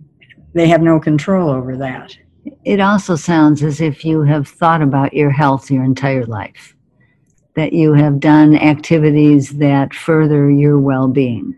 They 0.54 0.68
have 0.68 0.82
no 0.82 1.00
control 1.00 1.50
over 1.50 1.76
that. 1.76 2.16
It 2.64 2.80
also 2.80 3.16
sounds 3.16 3.62
as 3.62 3.80
if 3.80 4.04
you 4.04 4.22
have 4.22 4.48
thought 4.48 4.82
about 4.82 5.14
your 5.14 5.30
health 5.30 5.70
your 5.70 5.84
entire 5.84 6.26
life, 6.26 6.74
that 7.54 7.72
you 7.72 7.92
have 7.94 8.20
done 8.20 8.56
activities 8.56 9.50
that 9.58 9.94
further 9.94 10.50
your 10.50 10.78
well 10.78 11.08
being. 11.08 11.56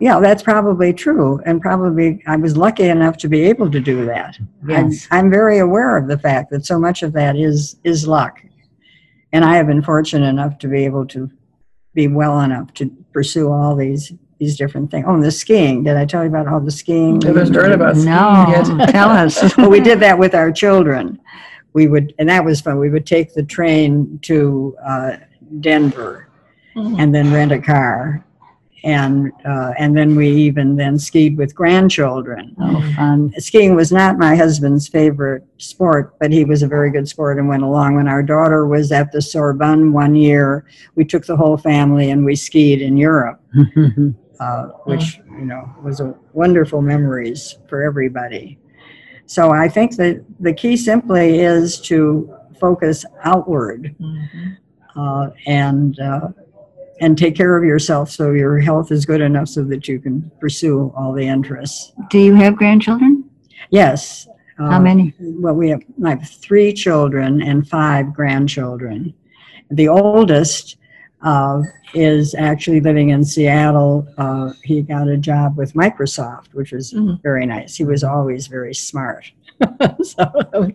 Yeah, 0.00 0.20
that's 0.20 0.42
probably 0.42 0.92
true. 0.92 1.40
And 1.46 1.60
probably 1.62 2.22
I 2.26 2.36
was 2.36 2.56
lucky 2.56 2.84
enough 2.84 3.16
to 3.18 3.28
be 3.28 3.42
able 3.42 3.70
to 3.70 3.80
do 3.80 4.04
that. 4.06 4.38
Yes. 4.66 5.06
I'm, 5.10 5.26
I'm 5.26 5.30
very 5.30 5.58
aware 5.58 5.96
of 5.96 6.08
the 6.08 6.18
fact 6.18 6.50
that 6.50 6.66
so 6.66 6.78
much 6.78 7.02
of 7.02 7.12
that 7.12 7.36
is, 7.36 7.76
is 7.84 8.06
luck. 8.06 8.42
And 9.34 9.44
I 9.44 9.56
have 9.56 9.66
been 9.66 9.82
fortunate 9.82 10.28
enough 10.28 10.58
to 10.60 10.68
be 10.68 10.84
able 10.84 11.04
to 11.08 11.28
be 11.92 12.06
well 12.06 12.40
enough 12.40 12.72
to 12.74 12.86
pursue 13.12 13.50
all 13.50 13.74
these 13.76 14.12
these 14.38 14.56
different 14.56 14.90
things. 14.90 15.04
Oh, 15.08 15.14
and 15.14 15.22
the 15.24 15.30
skiing. 15.30 15.82
Did 15.84 15.96
I 15.96 16.04
tell 16.04 16.22
you 16.22 16.28
about 16.28 16.46
all 16.48 16.60
the 16.60 16.70
skiing? 16.70 17.22
I 17.24 17.28
haven't 17.28 17.54
heard 17.54 17.72
about 17.72 17.96
skiing 17.96 18.06
No, 18.14 18.46
yet. 18.78 18.88
tell 18.90 19.10
us. 19.10 19.56
well, 19.58 19.70
we 19.70 19.80
did 19.80 19.98
that 20.00 20.18
with 20.18 20.34
our 20.34 20.52
children. 20.52 21.18
We 21.72 21.88
would, 21.88 22.14
and 22.18 22.28
that 22.28 22.44
was 22.44 22.60
fun. 22.60 22.78
We 22.78 22.90
would 22.90 23.06
take 23.06 23.34
the 23.34 23.42
train 23.42 24.18
to 24.22 24.76
uh, 24.86 25.16
Denver 25.60 26.28
Mhm. 26.76 26.98
and 27.00 27.14
then 27.14 27.32
rent 27.32 27.52
a 27.52 27.60
car, 27.60 28.24
and 28.84 29.32
uh, 29.46 29.72
and 29.78 29.96
then 29.96 30.14
we 30.14 30.28
even 30.28 30.76
then 30.76 30.98
skied 30.98 31.36
with 31.36 31.54
grandchildren. 31.54 32.54
Oh, 32.60 32.80
fun. 32.94 33.32
Skiing 33.38 33.74
was 33.74 33.90
not 33.90 34.18
my 34.18 34.36
husband's 34.36 34.86
favorite 34.88 35.44
sport, 35.58 36.14
but 36.20 36.30
he 36.30 36.44
was 36.44 36.62
a 36.62 36.68
very 36.68 36.90
good 36.90 37.08
sport 37.08 37.38
and 37.38 37.48
went 37.48 37.62
along. 37.62 37.96
When 37.96 38.08
our 38.08 38.22
daughter 38.22 38.66
was 38.66 38.92
at 38.92 39.10
the 39.10 39.22
Sorbonne 39.22 39.92
one 39.92 40.14
year, 40.14 40.66
we 40.94 41.04
took 41.04 41.24
the 41.26 41.36
whole 41.36 41.56
family 41.56 42.10
and 42.10 42.24
we 42.24 42.36
skied 42.36 42.82
in 42.82 42.96
Europe 42.96 43.40
uh, 44.40 44.64
which 44.84 45.18
you 45.38 45.44
know 45.46 45.68
was 45.82 46.00
a 46.00 46.14
wonderful 46.32 46.82
memories 46.82 47.56
for 47.68 47.82
everybody. 47.82 48.58
So 49.26 49.50
I 49.52 49.68
think 49.68 49.96
that 49.96 50.22
the 50.40 50.52
key 50.52 50.76
simply 50.76 51.40
is 51.40 51.80
to 51.82 52.34
focus 52.60 53.04
outward 53.24 53.94
Mhm. 54.00 54.56
uh, 54.96 55.30
and 55.46 55.98
uh, 55.98 56.28
and 57.00 57.18
take 57.18 57.34
care 57.34 57.56
of 57.56 57.64
yourself 57.64 58.10
so 58.10 58.32
your 58.32 58.58
health 58.58 58.92
is 58.92 59.04
good 59.04 59.20
enough 59.20 59.48
so 59.48 59.64
that 59.64 59.88
you 59.88 59.98
can 59.98 60.30
pursue 60.40 60.92
all 60.96 61.12
the 61.12 61.26
interests. 61.26 61.92
Do 62.10 62.18
you 62.18 62.34
have 62.34 62.56
grandchildren? 62.56 63.24
Yes. 63.70 64.28
How 64.56 64.76
uh, 64.76 64.80
many? 64.80 65.12
Well, 65.18 65.54
we 65.54 65.68
have, 65.70 65.82
I 66.04 66.10
have 66.10 66.28
three 66.28 66.72
children 66.72 67.42
and 67.42 67.68
five 67.68 68.12
grandchildren. 68.14 69.12
The 69.70 69.88
oldest 69.88 70.76
uh, 71.22 71.62
is 71.94 72.34
actually 72.34 72.80
living 72.80 73.10
in 73.10 73.24
Seattle. 73.24 74.06
Uh, 74.18 74.52
he 74.62 74.82
got 74.82 75.08
a 75.08 75.16
job 75.16 75.56
with 75.56 75.72
Microsoft, 75.72 76.52
which 76.52 76.72
was 76.72 76.92
Mhm. 76.92 77.20
very 77.22 77.46
nice. 77.46 77.74
He 77.76 77.84
was 77.84 78.04
always 78.04 78.46
very 78.46 78.74
smart. 78.74 79.32
so, 80.02 80.72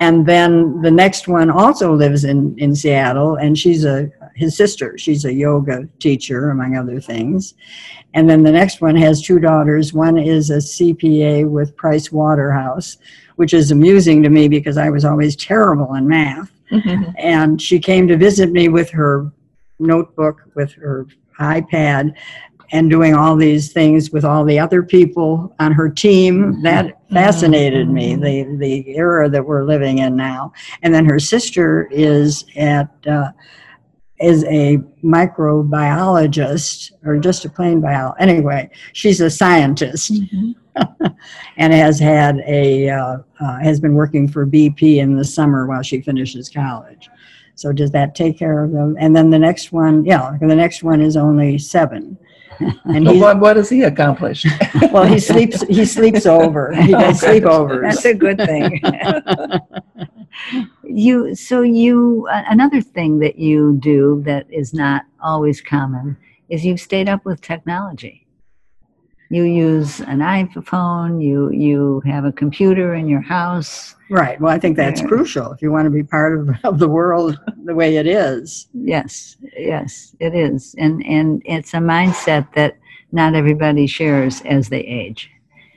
and 0.00 0.26
then 0.26 0.82
the 0.82 0.90
next 0.90 1.28
one 1.28 1.50
also 1.50 1.94
lives 1.94 2.24
in, 2.24 2.58
in 2.58 2.74
Seattle, 2.74 3.36
and 3.36 3.58
she's 3.58 3.84
a 3.84 4.10
his 4.34 4.56
sister. 4.56 4.98
She's 4.98 5.24
a 5.24 5.32
yoga 5.32 5.88
teacher, 5.98 6.50
among 6.50 6.76
other 6.76 7.00
things. 7.00 7.54
And 8.14 8.28
then 8.28 8.42
the 8.42 8.52
next 8.52 8.80
one 8.80 8.96
has 8.96 9.22
two 9.22 9.38
daughters. 9.38 9.92
One 9.92 10.18
is 10.18 10.50
a 10.50 10.58
CPA 10.58 11.48
with 11.48 11.76
Price 11.76 12.12
Waterhouse, 12.12 12.96
which 13.36 13.54
is 13.54 13.70
amusing 13.70 14.22
to 14.22 14.30
me 14.30 14.48
because 14.48 14.76
I 14.76 14.90
was 14.90 15.04
always 15.04 15.36
terrible 15.36 15.94
in 15.94 16.06
math. 16.06 16.50
Mhm. 16.70 17.14
And 17.18 17.60
she 17.60 17.78
came 17.78 18.08
to 18.08 18.16
visit 18.16 18.50
me 18.50 18.68
with 18.68 18.90
her 18.90 19.30
notebook, 19.78 20.42
with 20.54 20.72
her 20.74 21.06
iPad, 21.40 22.14
and 22.72 22.90
doing 22.90 23.14
all 23.14 23.36
these 23.36 23.72
things 23.72 24.10
with 24.10 24.24
all 24.24 24.44
the 24.44 24.58
other 24.58 24.82
people 24.82 25.54
on 25.60 25.70
her 25.72 25.88
team. 25.88 26.60
That 26.62 26.98
fascinated 27.12 27.88
me, 27.88 28.16
the, 28.16 28.56
the 28.58 28.96
era 28.96 29.28
that 29.28 29.44
we're 29.44 29.64
living 29.64 29.98
in 29.98 30.16
now. 30.16 30.52
And 30.82 30.92
then 30.92 31.04
her 31.04 31.18
sister 31.18 31.88
is 31.90 32.44
at 32.56 32.88
uh, 33.06 33.30
is 34.20 34.44
a 34.44 34.78
microbiologist 35.02 36.92
or 37.04 37.18
just 37.18 37.44
a 37.44 37.50
plain 37.50 37.80
bio. 37.80 38.12
Anyway, 38.18 38.70
she's 38.92 39.20
a 39.20 39.28
scientist 39.28 40.12
and 41.56 41.72
has 41.72 41.98
had 41.98 42.38
a 42.46 42.88
uh, 42.90 43.18
uh, 43.40 43.58
has 43.58 43.80
been 43.80 43.94
working 43.94 44.28
for 44.28 44.46
BP 44.46 44.96
in 44.96 45.16
the 45.16 45.24
summer 45.24 45.66
while 45.66 45.82
she 45.82 46.00
finishes 46.00 46.48
college. 46.48 47.10
So 47.56 47.72
does 47.72 47.90
that 47.92 48.14
take 48.14 48.38
care 48.38 48.64
of 48.64 48.72
them? 48.72 48.96
And 48.98 49.14
then 49.14 49.30
the 49.30 49.38
next 49.38 49.72
one, 49.72 50.04
yeah, 50.04 50.36
the 50.40 50.56
next 50.56 50.82
one 50.82 51.00
is 51.00 51.16
only 51.16 51.58
seven. 51.58 52.18
And 52.60 53.04
But 53.04 53.14
he's, 53.14 53.22
what, 53.22 53.40
what 53.40 53.56
has 53.56 53.68
he 53.68 53.82
accomplished? 53.82 54.46
well, 54.92 55.04
he 55.04 55.18
sleeps 55.18 55.62
he 55.62 55.84
sleeps 55.84 56.26
over. 56.26 56.72
He 56.74 56.92
does 56.92 57.22
Okay. 57.22 57.40
sleepovers. 57.40 57.82
That's 57.82 58.04
a 58.04 58.14
good 58.14 58.38
thing. 58.38 58.80
you 60.84 61.34
so 61.34 61.62
you 61.62 62.26
a- 62.28 62.44
another 62.48 62.80
thing 62.80 63.18
that 63.20 63.38
you 63.38 63.76
do 63.80 64.22
that 64.26 64.46
is 64.50 64.74
not 64.74 65.04
always 65.22 65.60
common 65.60 66.16
is 66.48 66.64
you've 66.64 66.80
stayed 66.80 67.08
up 67.08 67.24
with 67.24 67.40
technology. 67.40 68.23
You 69.30 69.44
use 69.44 70.00
an 70.00 70.18
iPhone. 70.20 71.22
You 71.22 71.50
you 71.50 72.02
have 72.06 72.24
a 72.24 72.32
computer 72.32 72.94
in 72.94 73.08
your 73.08 73.20
house. 73.20 73.94
Right. 74.10 74.40
Well, 74.40 74.52
I 74.52 74.58
think 74.58 74.76
that's 74.76 75.00
Yeah. 75.00 75.08
crucial 75.08 75.52
if 75.52 75.62
you 75.62 75.72
want 75.72 75.86
to 75.86 75.90
be 75.90 76.02
part 76.02 76.38
of, 76.38 76.50
of 76.64 76.78
the 76.78 76.88
world 76.88 77.38
the 77.64 77.74
way 77.74 77.96
it 77.96 78.06
is. 78.06 78.68
Yes, 78.74 79.36
yes, 79.56 80.14
it 80.20 80.34
is, 80.34 80.74
and 80.78 81.04
and 81.06 81.42
it's 81.44 81.74
a 81.74 81.78
mindset 81.78 82.52
that 82.54 82.76
not 83.12 83.34
everybody 83.34 83.86
shares 83.86 84.42
as 84.42 84.68
they 84.68 84.80
age. 84.80 85.30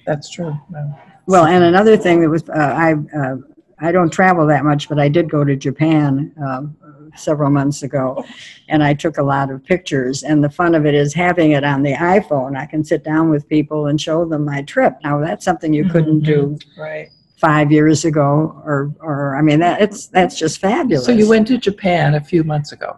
That's 0.06 0.30
true. 0.30 0.58
Well, 0.70 1.00
Well, 1.28 1.46
and 1.46 1.64
another 1.64 1.98
thing 1.98 2.22
that 2.22 2.30
was, 2.30 2.48
uh, 2.50 2.54
I, 2.54 2.94
uh, 3.18 3.36
I 3.80 3.92
don't 3.92 4.10
travel 4.12 4.48
that 4.48 4.66
much, 4.66 4.90
but 4.90 5.00
I 5.00 5.08
did 5.08 5.30
go 5.30 5.44
to 5.44 5.56
Japan 5.56 6.34
um, 6.44 6.76
several 7.16 7.50
months 7.52 7.84
ago, 7.84 8.26
and 8.70 8.84
I 8.84 8.94
took 8.94 9.18
a 9.18 9.24
lot 9.24 9.52
of 9.52 9.64
pictures. 9.64 10.24
And 10.24 10.44
the 10.44 10.50
fun 10.50 10.74
of 10.76 10.86
it 10.86 10.96
is 10.96 11.14
having 11.14 11.52
it 11.52 11.64
on 11.64 11.84
the 11.84 11.94
iPhone. 11.94 12.58
I 12.58 12.66
can 12.66 12.84
sit 12.84 13.04
down 13.04 13.30
with 13.30 13.48
people 13.48 13.88
and 13.88 14.00
show 14.02 14.26
them 14.26 14.46
my 14.46 14.64
trip. 14.64 14.96
Now 15.04 15.20
that's 15.20 15.46
something 15.46 15.74
you 15.74 15.86
couldn't 15.90 16.22
do 16.22 16.58
Right. 16.78 17.10
five 17.38 17.72
years 17.72 18.04
ago, 18.04 18.62
or, 18.66 18.94
or 19.00 19.36
I 19.36 19.42
mean, 19.42 19.60
that 19.60 19.82
it's 19.82 20.08
that's 20.08 20.38
just 20.38 20.60
fabulous. 20.60 21.06
So 21.06 21.12
you 21.12 21.30
went 21.30 21.48
to 21.48 21.58
Japan 21.58 22.16
a 22.16 22.22
few 22.22 22.44
months 22.44 22.72
ago. 22.72 22.98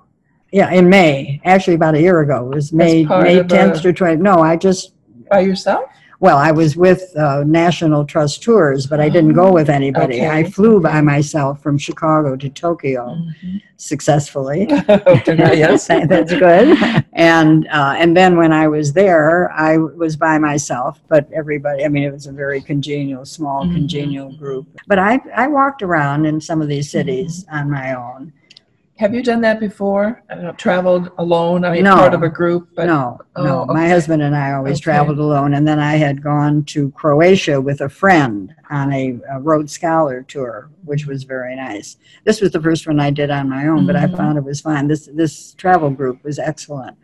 Yeah, 0.51 0.71
in 0.71 0.89
May. 0.89 1.41
Actually, 1.45 1.75
about 1.75 1.93
a 1.95 2.01
year 2.01 2.21
ago. 2.21 2.49
It 2.51 2.55
was 2.55 2.73
May 2.73 3.03
May 3.03 3.43
10th 3.43 3.81
to 3.83 3.93
20. 3.93 4.15
No, 4.17 4.39
I 4.39 4.55
just 4.55 4.93
By 5.29 5.41
yourself? 5.41 5.89
Well, 6.21 6.37
I 6.37 6.51
was 6.51 6.75
with 6.75 7.15
uh, 7.15 7.45
National 7.45 8.03
Trust 8.03 8.43
Tours, 8.43 8.85
but 8.85 8.99
I 8.99 9.07
didn't 9.07 9.33
go 9.33 9.53
with 9.53 9.69
anybody. 9.69 10.25
I 10.27 10.43
flew 10.43 10.81
by 10.81 10.99
myself 10.99 11.63
from 11.63 11.77
Chicago 11.77 12.35
to 12.35 12.49
Tokyo 12.49 13.17
successfully. 13.77 14.67
Yes. 15.59 15.87
That's 15.87 16.33
good. 16.33 16.77
And 17.13 17.67
uh, 17.69 17.95
and 17.97 18.15
then 18.17 18.35
when 18.35 18.51
I 18.51 18.67
was 18.67 18.91
there, 18.91 19.49
I 19.53 19.77
was 19.77 20.17
by 20.17 20.37
myself, 20.39 20.99
but 21.07 21.29
everybody, 21.33 21.85
I 21.85 21.87
mean, 21.87 22.03
it 22.03 22.11
was 22.11 22.27
a 22.27 22.31
very 22.33 22.59
congenial, 22.61 23.23
small, 23.25 23.63
Mhm. 23.65 23.73
congenial 23.75 24.31
group. 24.33 24.67
But 24.87 24.99
I, 24.99 25.19
I 25.35 25.47
walked 25.47 25.81
around 25.81 26.25
in 26.25 26.41
some 26.41 26.61
of 26.61 26.67
these 26.67 26.91
cities 26.91 27.45
on 27.51 27.69
my 27.71 27.93
own. 27.93 28.33
Have 28.99 29.15
you 29.15 29.23
done 29.23 29.39
that 29.41 29.61
before? 29.61 30.21
Uh, 30.29 30.51
traveled 30.53 31.11
alone? 31.19 31.63
I 31.63 31.71
mean, 31.71 31.85
No. 31.85 31.95
part 31.95 32.13
of 32.13 32.21
a 32.21 32.27
group? 32.27 32.67
But 32.75 32.87
no, 32.87 33.17
no. 33.37 33.61
Oh, 33.61 33.65
My 33.73 33.83
okay. 33.83 33.89
husband 33.91 34.21
and 34.21 34.35
I 34.35 34.51
always 34.51 34.73
Okay. 34.75 34.81
traveled 34.83 35.19
alone. 35.19 35.53
And 35.53 35.65
then 35.65 35.79
I 35.79 35.95
had 35.95 36.21
gone 36.21 36.65
to 36.65 36.91
Croatia 36.91 37.61
with 37.61 37.79
a 37.79 37.87
friend 37.87 38.53
on 38.69 38.91
a, 38.91 39.17
a 39.31 39.39
Road 39.39 39.69
Scholar 39.69 40.23
tour, 40.23 40.69
which 40.83 41.07
was 41.07 41.23
very 41.23 41.55
nice. 41.55 41.95
This 42.25 42.41
was 42.41 42.51
the 42.51 42.59
first 42.61 42.87
one 42.87 42.99
I 42.99 43.09
did 43.09 43.31
on 43.31 43.47
my 43.49 43.67
own, 43.67 43.87
but 43.87 43.95
I 43.95 44.05
Mhm. 44.05 44.17
found 44.17 44.37
it 44.37 44.43
was 44.43 44.59
fine. 44.59 44.89
This 44.89 45.07
this 45.15 45.53
travel 45.53 45.89
group 45.89 46.21
was 46.25 46.37
excellent, 46.37 46.97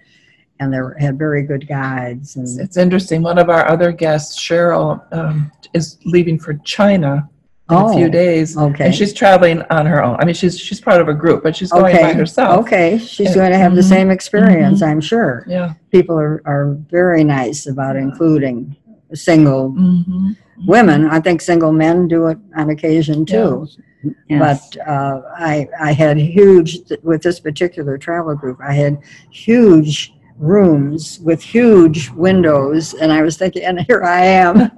and 0.60 0.74
they 0.74 0.82
were- 0.82 0.98
had 1.00 1.18
very 1.18 1.44
good 1.44 1.66
guides. 1.66 2.36
It's, 2.36 2.56
And 2.58 2.60
it's 2.66 2.76
interesting. 2.76 3.22
One 3.24 3.38
of 3.38 3.50
our 3.50 3.66
other 3.70 3.94
guests, 3.94 4.38
Cheryl, 4.38 5.02
um, 5.14 5.50
is 5.74 5.98
leaving 6.06 6.40
for 6.40 6.56
China 6.66 7.30
in 7.70 7.76
a 7.76 7.94
few 7.94 8.06
Oh, 8.06 8.10
days. 8.10 8.58
okay. 8.58 8.86
And 8.86 8.96
she's 8.96 9.12
traveling 9.14 9.62
on 9.72 9.86
her 9.86 10.04
own. 10.04 10.18
I 10.20 10.26
mean, 10.26 10.36
she's 10.36 10.58
she's 10.60 10.80
part 10.80 11.02
of 11.02 11.08
a 11.08 11.14
group, 11.14 11.42
but 11.44 11.56
she's 11.56 11.72
going 11.72 11.96
by 11.96 12.10
okay, 12.10 12.14
herself. 12.14 12.60
okay. 12.66 12.98
She's 13.00 13.34
going 13.34 13.52
to 13.52 13.58
have 13.58 13.74
the 13.76 13.82
Mhm. 13.82 13.90
same 13.90 14.12
experience, 14.12 14.82
I'm 14.82 15.02
sure. 15.02 15.46
Yeah. 15.48 15.74
People 15.92 16.18
are, 16.20 16.42
are 16.46 16.78
very 16.92 17.24
nice 17.24 17.66
about 17.66 17.96
including 17.96 18.76
single 19.14 19.70
hmm 19.72 20.32
women. 20.68 21.06
I 21.10 21.20
think 21.20 21.42
single 21.42 21.74
men 21.74 22.08
do 22.08 22.28
it 22.28 22.38
on 22.56 22.70
occasion 22.70 23.26
too. 23.26 23.68
Yes. 24.30 24.70
But 24.74 24.88
uh, 24.88 25.22
I, 25.36 25.68
I 25.82 25.92
had 25.92 26.18
huge, 26.18 26.80
with 27.04 27.24
this 27.24 27.42
particular 27.42 27.98
travel 27.98 28.36
group, 28.36 28.60
I 28.64 28.72
had 28.74 28.98
huge 29.32 30.14
rooms 30.38 31.20
with 31.24 31.42
huge 31.42 32.10
windows, 32.12 32.94
and 32.94 33.12
I 33.12 33.22
was 33.22 33.38
thinking, 33.38 33.64
and 33.64 33.80
here 33.82 34.04
I 34.04 34.22
am. 34.26 34.72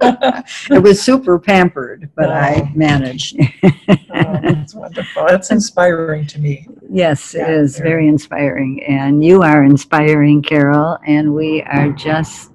it 0.70 0.82
was 0.82 1.02
super 1.02 1.38
pampered, 1.38 2.10
but 2.14 2.28
Wow. 2.28 2.34
I 2.34 2.72
managed. 2.74 3.36
Oh, 3.64 4.38
that's 4.42 4.74
wonderful. 4.74 5.26
That's 5.26 5.50
inspiring 5.50 6.26
to 6.28 6.38
me. 6.40 6.68
Yes, 6.90 7.34
it 7.34 7.40
Yeah, 7.40 7.48
is 7.48 7.76
very- 7.78 7.90
very 7.90 8.08
inspiring. 8.08 8.82
And 8.84 9.24
you 9.24 9.42
are 9.42 9.64
inspiring, 9.64 10.42
Carol. 10.42 10.98
And 11.06 11.34
we 11.34 11.62
are 11.62 11.90
just 11.92 12.52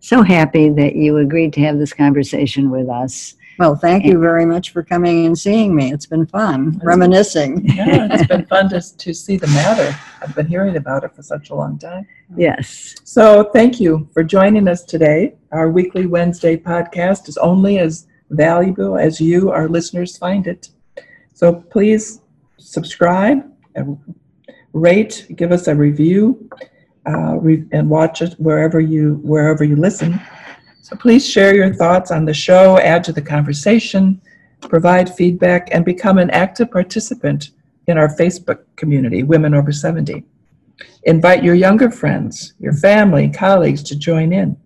so 0.00 0.22
happy 0.22 0.70
that 0.70 0.96
you 0.96 1.18
agreed 1.18 1.52
to 1.54 1.60
have 1.60 1.78
this 1.78 1.92
conversation 1.92 2.70
with 2.70 2.88
us. 2.88 3.36
Well, 3.60 3.76
thank 3.76 4.06
you 4.06 4.18
very 4.18 4.46
much 4.46 4.70
for 4.70 4.82
coming 4.82 5.26
and 5.26 5.38
seeing 5.38 5.76
me. 5.76 5.92
It's 5.92 6.06
been 6.06 6.24
fun, 6.24 6.80
reminiscing. 6.82 7.68
Yeah, 7.76 8.08
it's 8.10 8.26
been 8.26 8.46
fun 8.54 8.70
to, 8.70 8.80
to 8.80 9.12
see 9.12 9.36
the 9.36 9.48
Mather. 9.48 9.94
I've 10.22 10.34
been 10.34 10.46
hearing 10.46 10.76
about 10.76 11.04
it 11.04 11.14
for 11.14 11.22
such 11.22 11.50
a 11.50 11.54
long 11.54 11.78
time. 11.78 12.06
Yes. 12.34 12.94
So 13.04 13.50
thank 13.52 13.78
you 13.78 14.08
for 14.14 14.24
joining 14.24 14.66
us 14.66 14.82
today. 14.82 15.34
Our 15.52 15.68
weekly 15.68 16.06
Wednesday 16.06 16.56
podcast 16.56 17.28
is 17.28 17.36
only 17.36 17.78
as 17.78 18.06
valuable 18.30 18.96
as 18.96 19.20
you, 19.20 19.50
our 19.50 19.68
listeners, 19.68 20.16
find 20.16 20.46
it. 20.46 20.70
So 21.34 21.52
please 21.56 22.22
subscribe, 22.56 23.44
and 23.74 23.98
rate, 24.72 25.26
give 25.36 25.52
us 25.52 25.68
a 25.68 25.74
review, 25.74 26.48
uh, 27.06 27.36
re- 27.36 27.66
and 27.72 27.90
watch 27.90 28.22
it 28.22 28.32
wherever 28.38 28.80
you 28.80 29.20
wherever 29.22 29.64
you 29.64 29.76
listen. 29.76 30.18
So 30.90 30.96
please 30.96 31.24
share 31.24 31.54
your 31.54 31.72
thoughts 31.72 32.10
on 32.10 32.24
the 32.24 32.34
show, 32.34 32.76
add 32.78 33.04
to 33.04 33.12
the 33.12 33.22
conversation, 33.22 34.20
provide 34.62 35.14
feedback, 35.14 35.68
and 35.70 35.84
become 35.84 36.18
an 36.18 36.30
active 36.30 36.68
participant 36.72 37.50
in 37.86 37.96
our 37.96 38.08
Facebook 38.16 38.64
community, 38.74 39.22
Women 39.22 39.54
Over 39.54 39.70
70. 39.70 40.24
Invite 41.04 41.44
your 41.44 41.54
younger 41.54 41.92
friends, 41.92 42.54
your 42.58 42.72
family, 42.72 43.30
colleagues 43.30 43.84
to 43.84 43.96
join 43.96 44.32
in. 44.32 44.56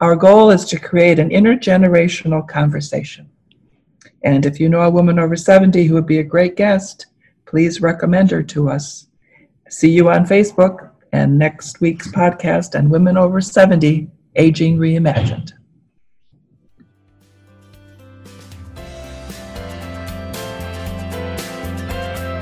Our 0.00 0.14
goal 0.14 0.52
is 0.52 0.64
to 0.66 0.78
create 0.78 1.18
an 1.18 1.30
intergenerational 1.30 2.46
conversation. 2.46 3.28
And 4.22 4.46
if 4.46 4.60
you 4.60 4.68
know 4.68 4.82
a 4.82 4.90
woman 4.90 5.18
over 5.18 5.34
70 5.34 5.84
who 5.84 5.94
would 5.94 6.06
be 6.06 6.20
a 6.20 6.24
great 6.24 6.54
guest, 6.54 7.06
please 7.44 7.80
recommend 7.80 8.30
her 8.30 8.44
to 8.44 8.70
us. 8.70 9.08
See 9.68 9.90
you 9.90 10.10
on 10.10 10.26
Facebook 10.26 10.90
and 11.12 11.36
next 11.36 11.80
week's 11.80 12.06
podcast 12.06 12.78
on 12.78 12.88
Women 12.88 13.16
Over 13.16 13.40
70 13.40 14.12
Aging 14.36 14.78
Reimagined. 14.78 15.52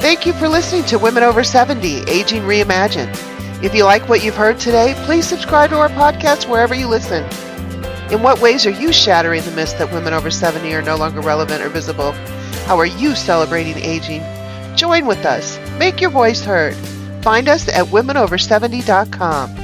Thank 0.01 0.27
you 0.27 0.35
for 0.35 0.49
listening 0.49 0.85
to 0.85 0.99
Women 0.99 1.23
Over 1.23 1.43
70 1.43 2.01
Aging 2.11 2.43
Reimagined. 2.43 3.15
If 3.65 3.75
you 3.75 3.85
like 3.85 4.07
what 4.09 4.23
you've 4.23 4.37
heard 4.37 4.59
today, 4.59 4.93
please 5.07 5.27
subscribe 5.27 5.71
to 5.71 5.79
our 5.79 5.89
podcast 5.89 6.47
wherever 6.47 6.75
you 6.75 6.89
listen. 6.89 7.25
In 8.13 8.23
what 8.23 8.41
ways 8.41 8.67
are 8.67 8.71
you 8.71 8.93
shattering 8.93 9.43
the 9.43 9.51
myth 9.53 9.79
that 9.79 9.91
women 9.91 10.13
over 10.13 10.31
70 10.31 10.75
are 10.75 10.83
no 10.83 10.97
longer 10.97 11.23
relevant 11.23 11.63
or 11.63 11.71
visible? 11.71 12.13
How 12.67 12.79
are 12.79 12.85
you 12.85 13.15
celebrating 13.15 13.79
aging? 13.79 14.23
Join 14.77 15.07
with 15.07 15.25
us. 15.25 15.59
Make 15.79 16.03
your 16.03 16.11
voice 16.11 16.45
heard. 16.45 16.75
Find 17.23 17.49
us 17.49 17.67
at 17.69 17.87
womenover70.com. 17.87 19.64